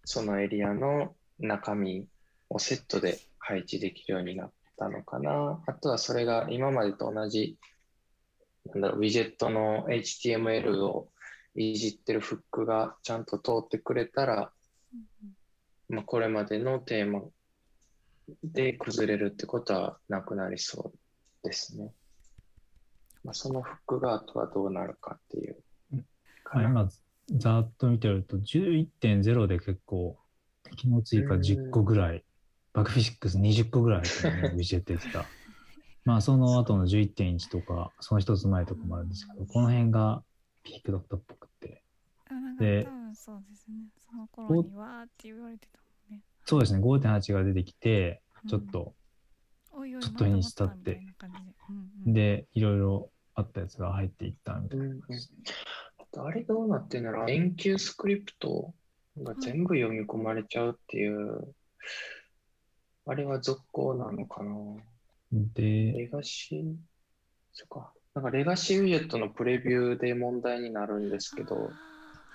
[0.04, 2.10] そのエリアの中身
[2.50, 5.64] をセットで配置できるようになったのかな。
[5.68, 7.58] あとはそれが今までと同じ、
[8.74, 11.10] なんだろう、ウィジェットの HTML を
[11.56, 14.52] いじってるフックがちゃんと通ってくれたら、
[15.90, 17.22] まあ、これまでのテーマ
[18.44, 20.94] で崩れるってことはなくなりそ
[21.44, 21.92] うですね。
[23.24, 25.58] まあ、そのフックがあとはどうなるかっていう
[26.44, 26.70] かな。
[26.70, 26.90] 今、
[27.30, 30.18] ざーっと見てると、11.0で結構、
[30.76, 32.24] 機能追加10個ぐらい、
[32.74, 34.08] バグフィックス20個ぐらいね、
[34.54, 35.26] ウィジェットできた。
[36.06, 40.24] まあ、その後の11.1とか、その一つ前とかもあるんですけど、この辺が
[40.64, 41.82] ピークだったっぽくて。
[42.60, 43.76] でそうですね。
[44.10, 45.80] その頃にわーって言われてた
[46.10, 46.22] もんね。
[46.46, 48.94] そうですね、5.8が出てきて、ちょっと、
[49.74, 50.92] うん、ちょっと日にち経って。
[50.92, 51.02] で。
[51.70, 54.86] うんうん、で、いろいろあったやつが入っていったみたいな。
[54.86, 55.02] うんうん
[55.98, 57.26] あとあれどうなってんだろう。
[57.26, 58.74] 連休スクリプト
[59.18, 61.54] が全部読み込まれちゃうっていう、
[63.06, 64.52] あれは続行なのかな
[65.32, 66.76] で、レガシー、
[67.54, 67.94] そっか。
[68.14, 71.70] なんかレガシーウィジェットのプレビューで問題になるんですけど、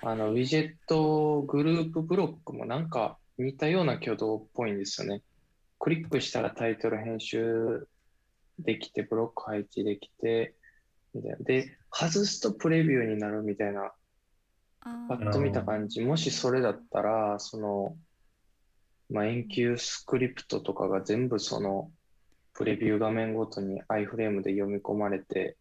[0.02, 5.22] あの、ウィジェットグループブロックもなんか似たような挙動っぽいんですよね。
[5.78, 7.88] クリックしたらタイトル編集
[8.58, 10.54] できて、ブロック配置できて、
[11.14, 11.36] みたいな。
[11.38, 13.92] で、外すとプレビューになるみたいな、
[14.80, 16.00] パッと見た感じ。
[16.00, 17.96] もしそれだったら、その、
[19.10, 21.90] まあ、延休スクリプトとかが全部その、
[22.54, 25.56] プレビュー画面ごとに iFrame で読み込まれて、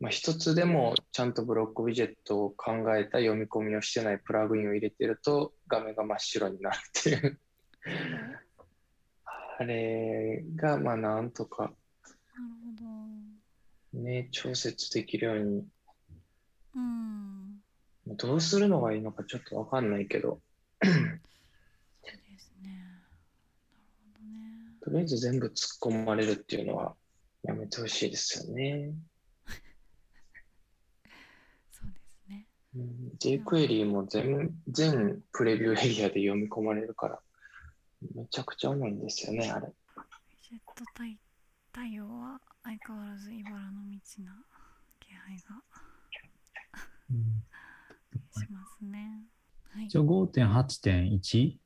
[0.00, 7.40] まあ、一つでもちゃんとブロックウィジェットを考えた読み込みをしてないプラグインを入れてると画面が真っ白になるっていう。
[9.58, 11.74] あれが、まあなんとか。
[13.92, 15.66] ね、調節できるように、
[16.74, 17.60] うん。
[18.16, 20.40] どうするのがいいのかちょっとわかんないけど、
[20.82, 20.98] そうで
[22.38, 22.70] すね。
[23.70, 24.79] なるほどね。
[24.90, 25.52] とりあえず全部突っ
[25.92, 26.96] 込まれるっていうのは
[27.44, 28.92] やめてほしいですよね。
[31.70, 32.48] そうですね。
[32.74, 37.22] うん jQuery も全全プレビューエリアで読み込まれるから、
[38.16, 39.72] めちゃくちゃ重いんですよね、あれ。
[40.42, 41.20] ジェット対
[41.70, 44.44] 対応は相変わらず茨の道な
[44.98, 45.62] 気配が
[47.10, 47.44] うん
[48.44, 49.28] しますね。
[49.68, 49.86] はい。
[49.86, 51.60] 一応 5.8.1?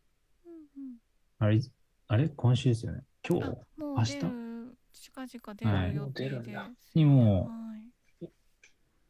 [0.45, 0.57] うんう
[0.93, 0.99] ん
[1.39, 1.59] あれ、
[2.09, 2.29] あれ？
[2.29, 3.03] 今週ですよね。
[3.27, 4.21] 今日あもう明日？
[4.93, 6.91] 近々出はいる予定でもう出るんだす。
[6.95, 7.51] にもは
[8.23, 8.29] い。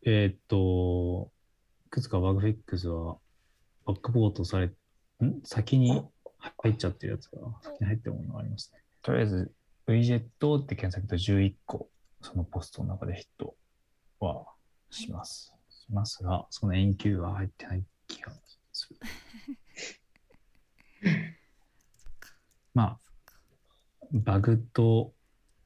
[0.06, 1.32] えーっと、
[1.86, 3.16] いくつかバグフィックスは
[3.86, 4.72] バックボートされ、ん？
[5.44, 6.06] 先に
[6.62, 8.80] 入っちゃってるやつが、先に入ってるものがありますね。
[9.02, 9.52] とりあえず、
[9.86, 11.88] ウィジェットって検索と11個、
[12.20, 13.56] そのポストの中でヒット
[14.20, 14.46] は
[14.90, 15.54] します。
[15.70, 18.32] しますが、その延休は入ってない気が
[18.72, 18.96] する。
[22.74, 22.98] まあ、
[24.14, 25.12] バグと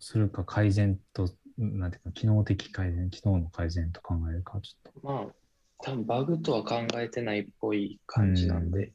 [0.01, 1.29] するか改善と、
[1.59, 5.07] なんていうか、機能的改善、機能の改善と考えるか、ちょっと。
[5.07, 5.35] まあ、
[5.81, 8.93] 多分バグとは考えてないっぽい感じなんで、う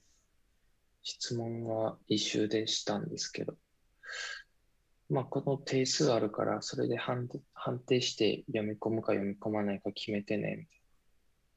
[1.04, 3.56] 質問は一周でしたんですけど、
[5.10, 10.80] まあ、この定数あるから、それで判判定して読み込むか読み込まないか決めてね、みたい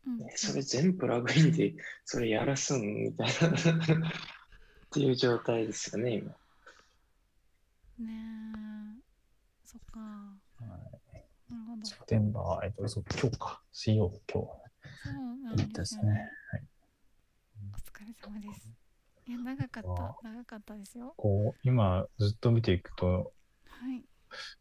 [0.07, 0.27] うんな。
[0.33, 1.75] えそれ全プラグインで
[2.05, 4.13] それやらすんみたいなっ
[4.93, 6.37] ていう状態ですよね、今。
[7.99, 8.13] ね
[8.99, 9.03] え。
[9.65, 10.01] そっか。
[10.01, 10.83] なる
[11.67, 11.85] ほど。
[11.85, 13.63] セプテンバー、えっと、そう今日か。
[13.73, 14.49] 水曜、今日。
[15.05, 16.11] そうなんいいでですすね。
[16.13, 16.63] はい。
[17.73, 18.69] お疲れ様です。
[19.27, 20.19] いや、長かった。
[20.23, 21.15] 長かったですよ。
[21.17, 23.33] こう、今、ずっと見ていくと、
[23.69, 24.05] はい。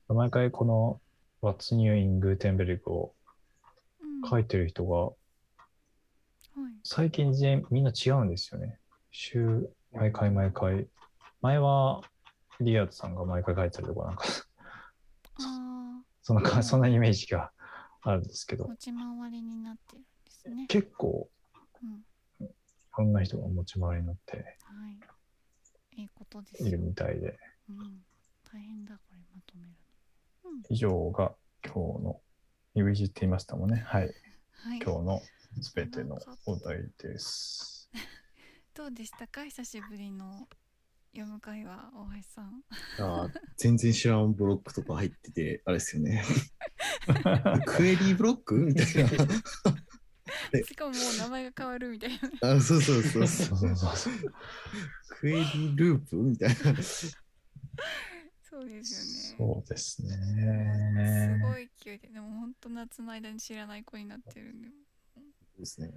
[0.08, 1.02] 毎回この
[1.42, 3.14] What's New in Gutenberg を
[4.02, 5.16] うん、書いてる人が、はい。
[6.84, 8.80] 最近全みんな違うんですよね。
[9.12, 10.88] 週、毎回毎回。
[11.42, 12.02] 前は、
[12.62, 14.24] リアードさんが毎回書いてたりとか、なんか、
[15.40, 17.52] あそんなか、そんなイメージが
[18.02, 20.66] あるんですけあ、ど、持ち回りになってるんですね。
[20.68, 21.30] 結構、
[21.82, 22.46] うん。
[22.46, 22.50] い
[22.98, 24.44] ろんな人が持ち回りになっては
[25.96, 26.02] い。
[26.02, 26.86] いいことですいるよ。
[26.86, 27.38] みたいで、
[27.70, 28.04] うん。
[28.52, 29.70] 大変だ、これまとめる
[30.44, 30.52] の。
[30.52, 30.62] うん。
[30.70, 32.22] 以上が今日の、
[32.76, 33.84] ニュージって言いましたもんね。
[33.86, 34.14] はい。
[34.52, 34.80] はい。
[34.80, 35.22] 今日の
[35.62, 37.90] すべてのお題です。
[38.74, 39.46] どうでしたか？
[39.46, 40.48] 久しぶりの
[41.16, 42.64] 読む会は、大橋さん？
[43.00, 46.24] あー全然知らんブロックとか入ってて、あれですよね。
[47.66, 48.86] クエリーブロックみたい
[50.54, 52.50] えしかももう名前が変わるみたいな。
[52.50, 52.56] な。
[52.58, 53.56] あ、そうそうそうそ。
[53.56, 54.14] そう。
[55.10, 56.56] クエリーループみたいな。
[58.42, 59.54] そうですよね。
[59.54, 61.40] そうですすね。
[61.42, 64.70] ごい勢いで、でも本当夏の間に知らない子になってるんで。
[65.58, 65.90] ですね。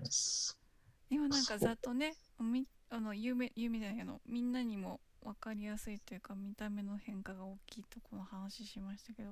[1.11, 9.31] 今なんかざっとね、みあの有名有名じゃないあのみんなにも分かりやすいというか見た目の変化が大きいところの話しましたけど、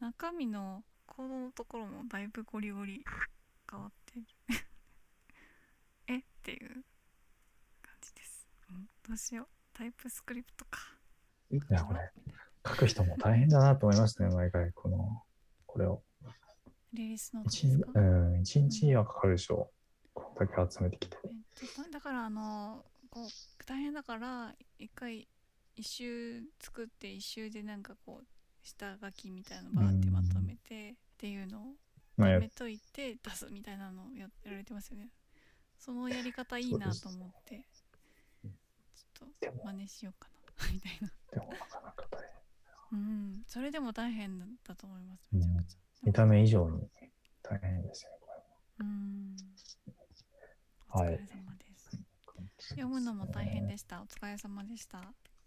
[0.00, 3.04] 中身のこのところもだいぶゴリゴリ
[3.70, 4.26] 変わってる。
[6.08, 6.84] えっていう
[7.82, 8.48] 感じです。
[8.70, 9.48] うん、どうしよう。
[9.72, 10.80] タイプスクリプトか。
[11.50, 12.12] いや、これ、
[12.66, 15.24] 書く人も大変だなと思いますね、 毎回、この、
[15.66, 16.02] これを。
[16.92, 20.10] リリースノート一日はかかるでしょう。
[20.14, 21.16] こんだけ集めてきて。
[21.90, 25.28] だからあのこう大変だから一回
[25.76, 28.26] 一周作って一周でなんかこう
[28.62, 31.62] 下書きみたいなのバーってまとめてっていうのを
[32.16, 35.08] まあ、ややめといて出すみたいなのをややられてますよね。
[35.78, 37.66] そのやり方いいなと思って
[38.44, 40.28] ちょっと真似しようか
[40.66, 41.08] なみたいな。
[41.32, 42.20] でもなかなか大
[42.90, 43.00] 変。
[43.00, 43.42] うん。
[43.46, 46.88] それでも大変だと思いますめちゃくちゃ、見た目以上に
[47.42, 48.44] 大変ですよね、こ
[48.80, 49.36] うん。
[50.88, 51.14] はい。
[51.14, 51.61] お疲れ様です、
[52.72, 54.02] 読むのも大変でした。
[54.02, 55.02] お疲れ様でした。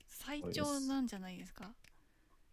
[0.07, 1.71] 最長なんじゃないですか？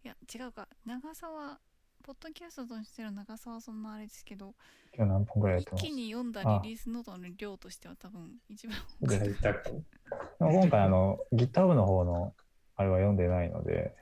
[0.03, 0.67] いや違うか。
[0.85, 1.59] 長さは
[2.03, 4.53] ポッドキャストとしての長さはそんなあれですけどれ。
[4.97, 5.83] 今日何分ぐらいやっ一てます？
[5.85, 12.33] 気に読んだリリースノートの量としては多分一番今回、あの、GitHub の方の
[12.75, 13.95] あれは読んでないので、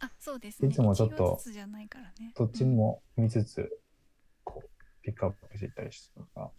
[0.00, 0.68] あそうですね。
[0.68, 2.32] いつもちょっと一行ずつじゃないからね。
[2.36, 3.78] どっちも見つつ、
[4.44, 4.68] こう、
[5.02, 6.50] ピックアップしていったりしてるから、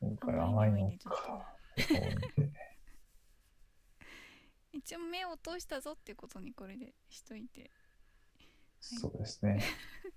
[0.00, 1.54] 今回はあまりのか、
[4.76, 7.70] 一応目を通したぞっていうことにこれでしといて。
[8.80, 9.62] そうですね。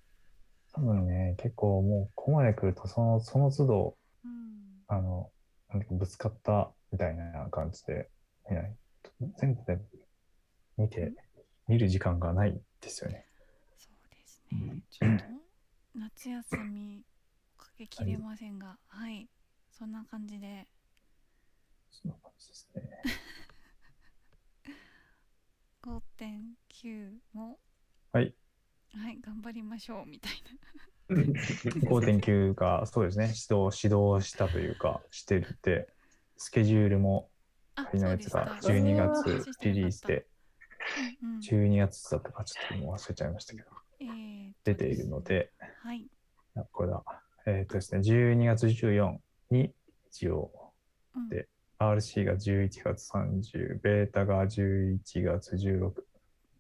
[0.74, 4.84] 多分ね、結構もうここまで来ると、その、その都度、うん。
[4.88, 5.32] あの、
[5.70, 8.10] なんかぶつかったみたいな感じで、
[8.50, 8.76] 見ない。
[9.38, 9.80] 全部で
[10.78, 11.14] 見て、
[11.68, 13.26] 見る時間がないですよね。
[13.78, 14.84] そうですね。
[14.90, 15.24] ちょっと
[15.96, 17.06] 夏休み
[17.58, 18.78] かけきれませんが。
[18.88, 19.30] はい。
[19.72, 20.68] そんな感じで。
[21.90, 23.02] そんな感じですね。
[25.82, 27.58] 5.9も
[28.12, 28.34] はい。
[28.94, 30.44] はい頑張りましょうみたい
[31.10, 35.88] 5.9 が、そうですね、指導、指導したというか、してて、
[36.38, 37.30] スケジュールも、
[37.76, 40.28] 仮のやつがそうでした12話月リリースで、
[41.22, 41.40] うんうん。
[41.40, 43.70] 12月だったかちょっともう忘れちゃいましたけど、
[44.02, 46.10] えーと出ているので、はい。
[46.56, 47.04] あこれだ。
[47.46, 49.18] えっ、とですね、12月14
[49.50, 49.74] に
[50.10, 50.74] 一応、
[51.16, 51.30] うん。
[51.30, 51.48] で
[51.80, 55.92] RC が11月30、ベータが11月16。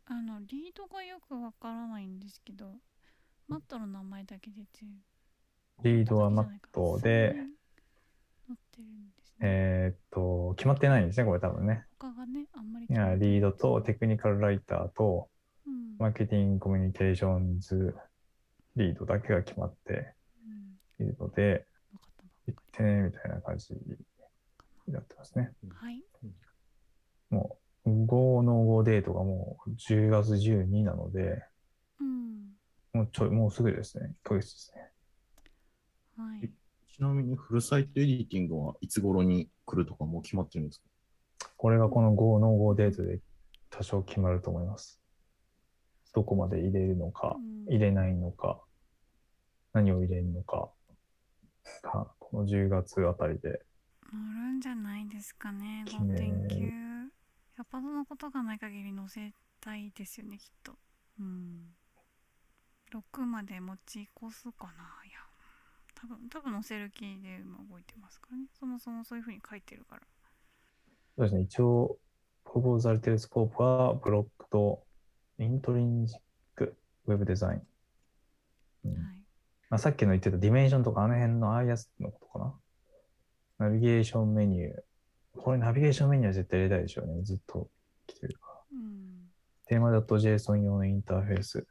[0.05, 2.71] あのリードがよくわからないんですけど
[3.47, 4.87] マットの名前だけ出てる
[5.83, 7.35] リードはマットで、
[8.47, 11.85] 載ってるんですね、えっ、と、決まってないんですね、これ多分ね。
[11.99, 15.29] 他がねあんまりいやリードとテクニカルライターと、
[15.67, 15.97] うん。
[15.99, 17.95] マーケティングコミュニケーションズ
[18.75, 20.13] リードだけが決まって
[20.99, 21.05] うん。
[21.05, 23.73] いるので、わかったば行ってね、みたいな感じ
[24.89, 25.51] になってますね。
[25.63, 26.03] りはい
[27.29, 31.43] もう、5の5デートがもう10月12なので、
[31.99, 32.29] うん
[32.91, 34.15] もうちょい、もうすぐですね。
[34.25, 34.91] 1ヶ月ですね。
[36.17, 36.49] はい
[36.87, 40.81] ちなみにフルサイトエディティングはいつ頃に来るとかもう決まってるんです
[41.39, 41.49] か？
[41.55, 43.21] これがこの5の5デートで
[43.69, 44.99] 多少決まると思います。
[46.13, 48.59] どこまで入れるのか、うん入れないのか、
[49.73, 50.71] 何を入れるのか、
[51.83, 53.61] がこの10月あたりで、
[54.13, 56.89] 乗るんじゃないですかね決め5.9
[57.57, 60.73] やっぱそのことがない限り乗せたいですよねきっと。
[61.19, 61.75] うん。
[62.93, 64.71] 6まで持ち越すかな
[65.05, 65.19] いや。
[65.93, 68.45] 多分多分乗せる気で今動いてますからね。
[68.57, 70.01] そもそもそういう風に書いてるから。
[71.17, 71.97] そうですね、一応、
[72.45, 74.85] プロポーザルテレスコープは、ブロックと
[75.37, 76.77] intrinsic
[77.07, 77.61] web design。
[78.85, 78.91] うん。
[78.91, 79.23] はい。
[79.69, 82.53] まあ、さっきの言ってた dimension とかあの辺のああいうやつのことかな。
[83.59, 84.73] ナビゲーションメニュー。
[85.37, 87.21] これナビゲーションメニューは絶対入れたいでしょうね。
[87.23, 87.69] ずっと
[88.07, 88.55] 来てるから。
[88.73, 89.09] うん
[89.67, 91.67] テーマだと JSON 用のインターフェース。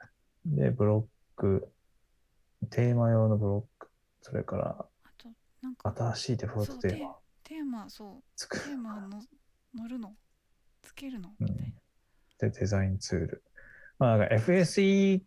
[0.47, 1.69] で、ブロック。
[2.71, 3.89] テーマ用のブロック。
[4.23, 5.29] それから、あと
[5.61, 7.17] なんか新しいデフォルトテーマ。
[7.43, 8.49] テーマそう。
[8.49, 9.21] テーマの
[9.75, 10.15] 乗るの？
[10.83, 11.31] つけるの？
[11.41, 11.47] うん
[12.39, 13.43] で、デザインツール。
[13.99, 15.23] まあ、なんか FSE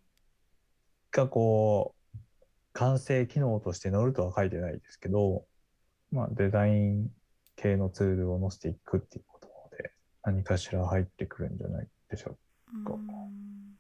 [1.12, 2.18] がこう、
[2.72, 5.44] 完成機能として乗るとは書いてないですけど、
[6.12, 7.10] まあ、デザイン
[7.56, 9.48] 系のツールを載せていくっていうこと
[9.78, 9.92] で、
[10.24, 12.38] 何かしら入ってくるんじゃないでしょ
[12.74, 13.78] うこん。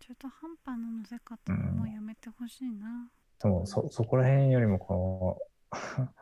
[0.00, 3.10] 中途半端な乗せ方はもうやめてほしいな、
[3.40, 3.42] う。
[3.42, 5.40] でも、そ、そこら辺よりも、こ
[5.72, 5.78] の、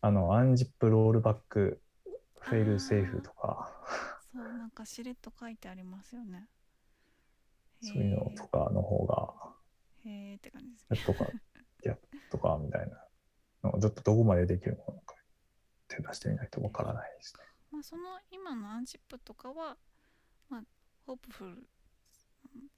[0.00, 1.82] あの、アンジップロールバック、
[2.40, 3.74] フェイルセーフとか、
[4.32, 6.48] そうなんかしれっと書いてありますよね。
[7.80, 9.34] そういうのとかの方が、
[10.04, 11.32] へーへーって感じですやねっとか、
[11.82, 11.98] やっ
[12.30, 13.07] とか、みたいな
[13.78, 15.14] ずっとどこまでできるのか、
[15.88, 17.44] 手出してみないとわからないですね。
[17.70, 19.76] まあその今のアンチップとかは
[20.48, 20.62] まあ
[21.06, 21.56] ホープフル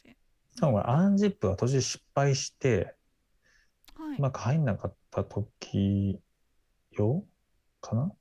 [0.04, 0.16] で。
[0.58, 2.94] 多分これアンジップは途中失敗して、
[3.94, 4.18] はい。
[4.18, 6.18] うまく入んなかった時
[6.92, 7.24] 用
[7.80, 8.02] かな？
[8.02, 8.12] ん？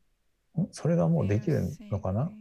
[0.71, 2.31] それがもうできるのかな？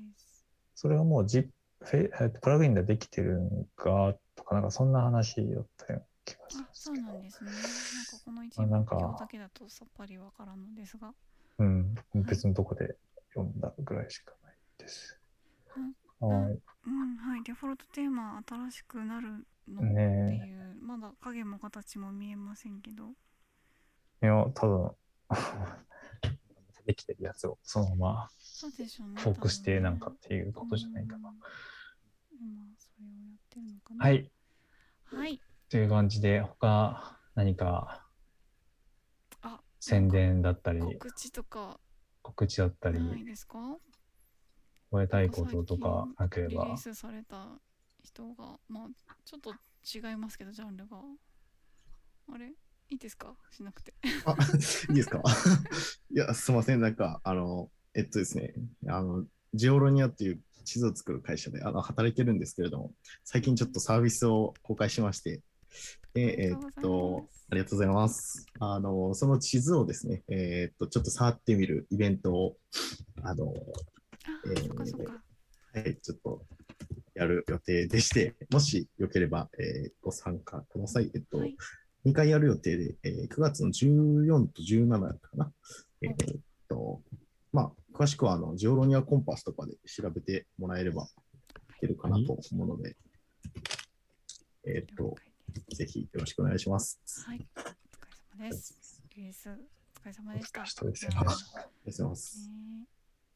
[0.75, 1.49] それがもうジッ
[1.81, 2.11] プ、
[2.41, 7.23] プラグインでできてるんかとか、なんかそんな話だったよ気がすそうなん。
[7.23, 11.13] ですねなんかこの一あなんか部表だけだとさっぱりわからんのですが
[11.59, 12.97] うん、別のとこで
[13.35, 15.19] 読んだぐらいしかないです。
[16.21, 16.59] はい。
[16.87, 23.11] うんはいデフォルトテーマ新しくなるのってねいう、まだ影も形も見えませんけど
[24.23, 24.27] え。
[24.27, 24.91] いや、多分
[26.87, 31.29] できてるやつをそのままそうでしょうねフォークしてなんかっていうことじゃないかな。
[31.29, 31.37] うん
[32.41, 34.31] 今それをやってるのかなはい。
[35.05, 35.41] はい
[35.71, 38.07] という感じで、他何か
[39.43, 41.79] あ宣伝だったり、告知とか
[42.23, 43.59] 告知だったり、ないですか？
[44.91, 46.65] 覚えたいこととかなければ。
[46.65, 47.47] リリー、スされた
[48.03, 48.89] 人がまあ
[49.25, 49.53] ちょっと
[49.85, 50.99] 違いますけどジャンルが。
[52.33, 52.49] あれ？
[52.91, 53.35] いいですか？
[53.51, 53.93] しなくて。
[54.25, 54.33] あ、
[54.89, 55.23] いいですか？
[56.11, 56.81] いや、すいません。
[56.81, 58.55] なんか、あの、えっとですね、
[58.87, 62.95] あの、ジオロニアっていう地図を作る会社であの働いてるんですけれども、
[63.25, 65.43] 最近ちょっとサービスを公開しまして、
[66.15, 68.47] で、えありがっとありがとうございます。
[68.61, 72.57] あの、その地図をですね、えっと、ちょっと触ってみるイベントを、
[73.23, 73.55] あの、あ、
[74.47, 76.43] えーはい、ちょっと
[77.15, 81.11] やる予定でして、もしよければ、えーご参加ください。
[81.15, 81.57] えっと、はい
[82.07, 85.53] 2回やる予定で、えー9月の14と17だったかな。
[86.03, 87.01] えーっと、
[87.53, 92.97] まあ、詳しくは、あの、ジオロニアコンパスとかで調べてもらえればいけるかなと思うので、
[94.67, 95.17] えーっ了と、
[95.75, 97.01] ぜひよろしくお願いします。
[97.27, 97.47] はい。
[97.57, 99.03] お疲れ様です。
[99.17, 99.57] リリースお疲
[100.07, 100.61] れ様でした。
[100.61, 102.49] お疲れ様ですよいやーありがとうございます。
[102.49, 102.87] ね。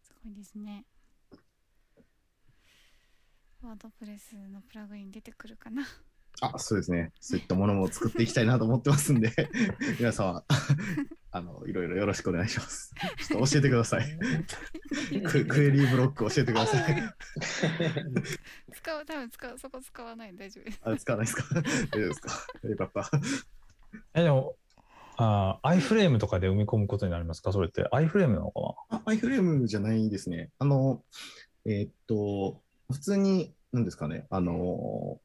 [0.02, 0.86] すごいですね。
[3.62, 5.86] ワードプレスのプラグイン出てくるかな
[6.41, 7.12] あ、そうですね。
[7.20, 9.33] そういったものも作っていきたいなと思ってますんで、
[10.01, 10.45] 皆様、
[11.30, 12.93] あの、いろいろよろしくお願いします。
[13.28, 14.07] ちょっと教えてください。
[15.24, 17.14] ククエリーブロック教えてください。
[18.72, 21.55] 使う多分使うそこ使わないんで大丈夫ですあれ使わないですか？
[21.55, 22.68] 大丈夫ですか？
[22.68, 23.11] よかった。
[24.14, 24.57] え、でも、
[25.16, 27.53] あー iFrame とかで埋め込むことになりますか？
[27.53, 30.51] それって iFrame なのかあ、アイフレームじゃないですね。
[30.59, 31.05] あの、
[31.64, 32.61] えーっと、
[32.91, 35.20] 普通に、何ですかね、あの、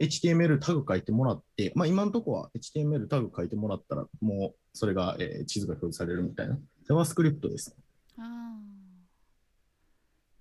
[0.00, 6.58] HTML タグ書いてもらって、まあ今のところは HTML タグ書いてもらったら、もうそれが、えー地図が表示されるみたいな。
[6.88, 7.76] JavaScript です。
[8.18, 8.22] あ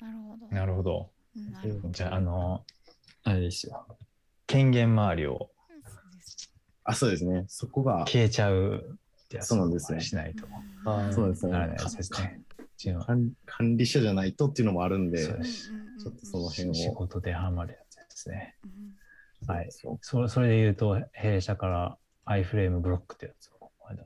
[0.02, 1.10] あなるほどななるほど。
[1.36, 2.64] うんなるほどじゃあ、あの、
[3.24, 3.86] あれですよ。
[4.46, 6.54] 権限周りをそうです
[6.84, 7.46] あ、そうですね。
[7.48, 10.46] そこが、消えちゃうってやつそうなんですねしないと。
[10.46, 12.42] うんそうですねならないですね。
[13.06, 16.74] 管管理者じゃないとっていうのもあるんで、ちょっとその辺を。
[16.74, 18.56] 仕事でハマるやつですね。
[19.42, 19.72] うんはい。
[19.72, 24.04] そうそれそれで言うと、弊社から iFrame ブロックってやつをこの間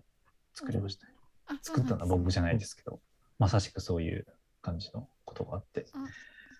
[0.53, 1.13] 作りましたね。
[1.47, 2.99] あ作ったのは僕じゃないですけど、
[3.39, 4.25] まさしくそういう
[4.61, 5.85] 感じのことがあって。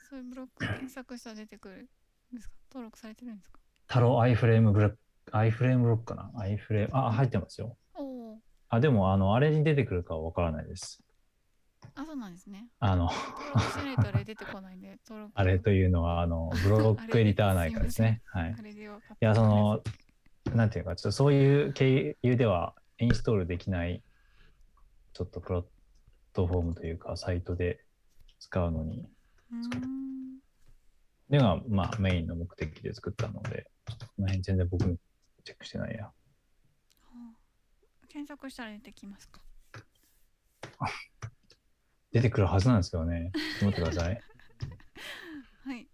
[0.09, 1.76] そういうブロック検索したら出てくる
[2.34, 2.53] んですか？
[2.74, 3.59] 登録されてるんですか？
[3.88, 4.97] タロ iFrame ブロック、
[5.32, 7.78] iFrame ブロックかな ?iFrame、あ、入ってますよ。
[8.69, 11.01] あ、でも、あの、あれに出てくるかはわからないです。
[11.95, 12.67] あそうなんですね。
[12.79, 18.21] あの、あれ出てこないんで登録あれというのは、あの、ブロックエディター内からですね。
[18.25, 18.51] はい。
[18.51, 18.55] い
[19.19, 19.84] や、その、
[20.55, 24.03] なんていうか、ちょっとそういう経由ではインストールできない、
[25.13, 25.65] ちょっとプラッ
[26.34, 27.84] トフォームというか、サイトで
[28.39, 29.09] 使うのに、
[31.29, 34.84] でが、まあ、メインの目的で作ったので、ちょっとこの辺全然僕
[35.43, 36.05] チェックしてないや。
[36.05, 36.13] は
[37.03, 37.36] あ。
[38.07, 39.41] 検索したら出てきますか？
[42.12, 43.32] 出てくるはずなんですけどね。
[43.59, 44.22] ちょっと待ってください。
[45.66, 45.88] はい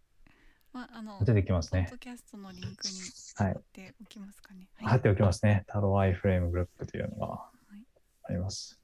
[0.74, 1.97] まああの出てきますねポッド。
[1.97, 2.93] キャストのリンクに
[3.36, 5.63] はい貼っておきますかね貼っておきますね。
[5.68, 7.84] タローアイフレームブロックというのがい
[8.24, 8.80] あります。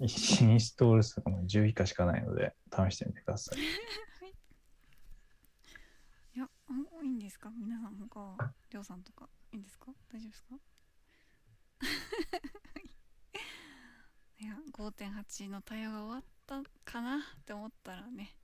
[0.00, 0.08] イン
[0.60, 3.58] ストール数がもう10以下しかないので、試してみてください。
[6.34, 6.50] いやあ
[7.04, 7.50] いいんですか？
[7.50, 9.92] 皆さん他はりょうさんとかいいんですか？
[10.12, 10.58] 大丈夫ですか？
[14.42, 18.34] いや5.8の対応が終わったかなって思ったらね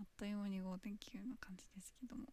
[0.00, 2.24] あっという間に5.9の感じですけども。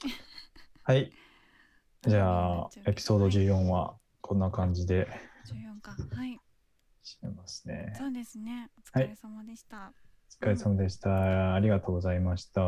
[0.84, 1.12] はい。
[2.06, 5.08] じゃあ、エピソード14はこんな感じで。
[5.46, 5.96] 14か。
[6.14, 6.38] はい。
[7.02, 7.92] しますね。
[7.96, 8.70] そうですね。
[8.78, 9.92] お疲れ様でした、
[10.40, 11.54] お疲れ様でした。
[11.54, 12.62] ありがとうございました。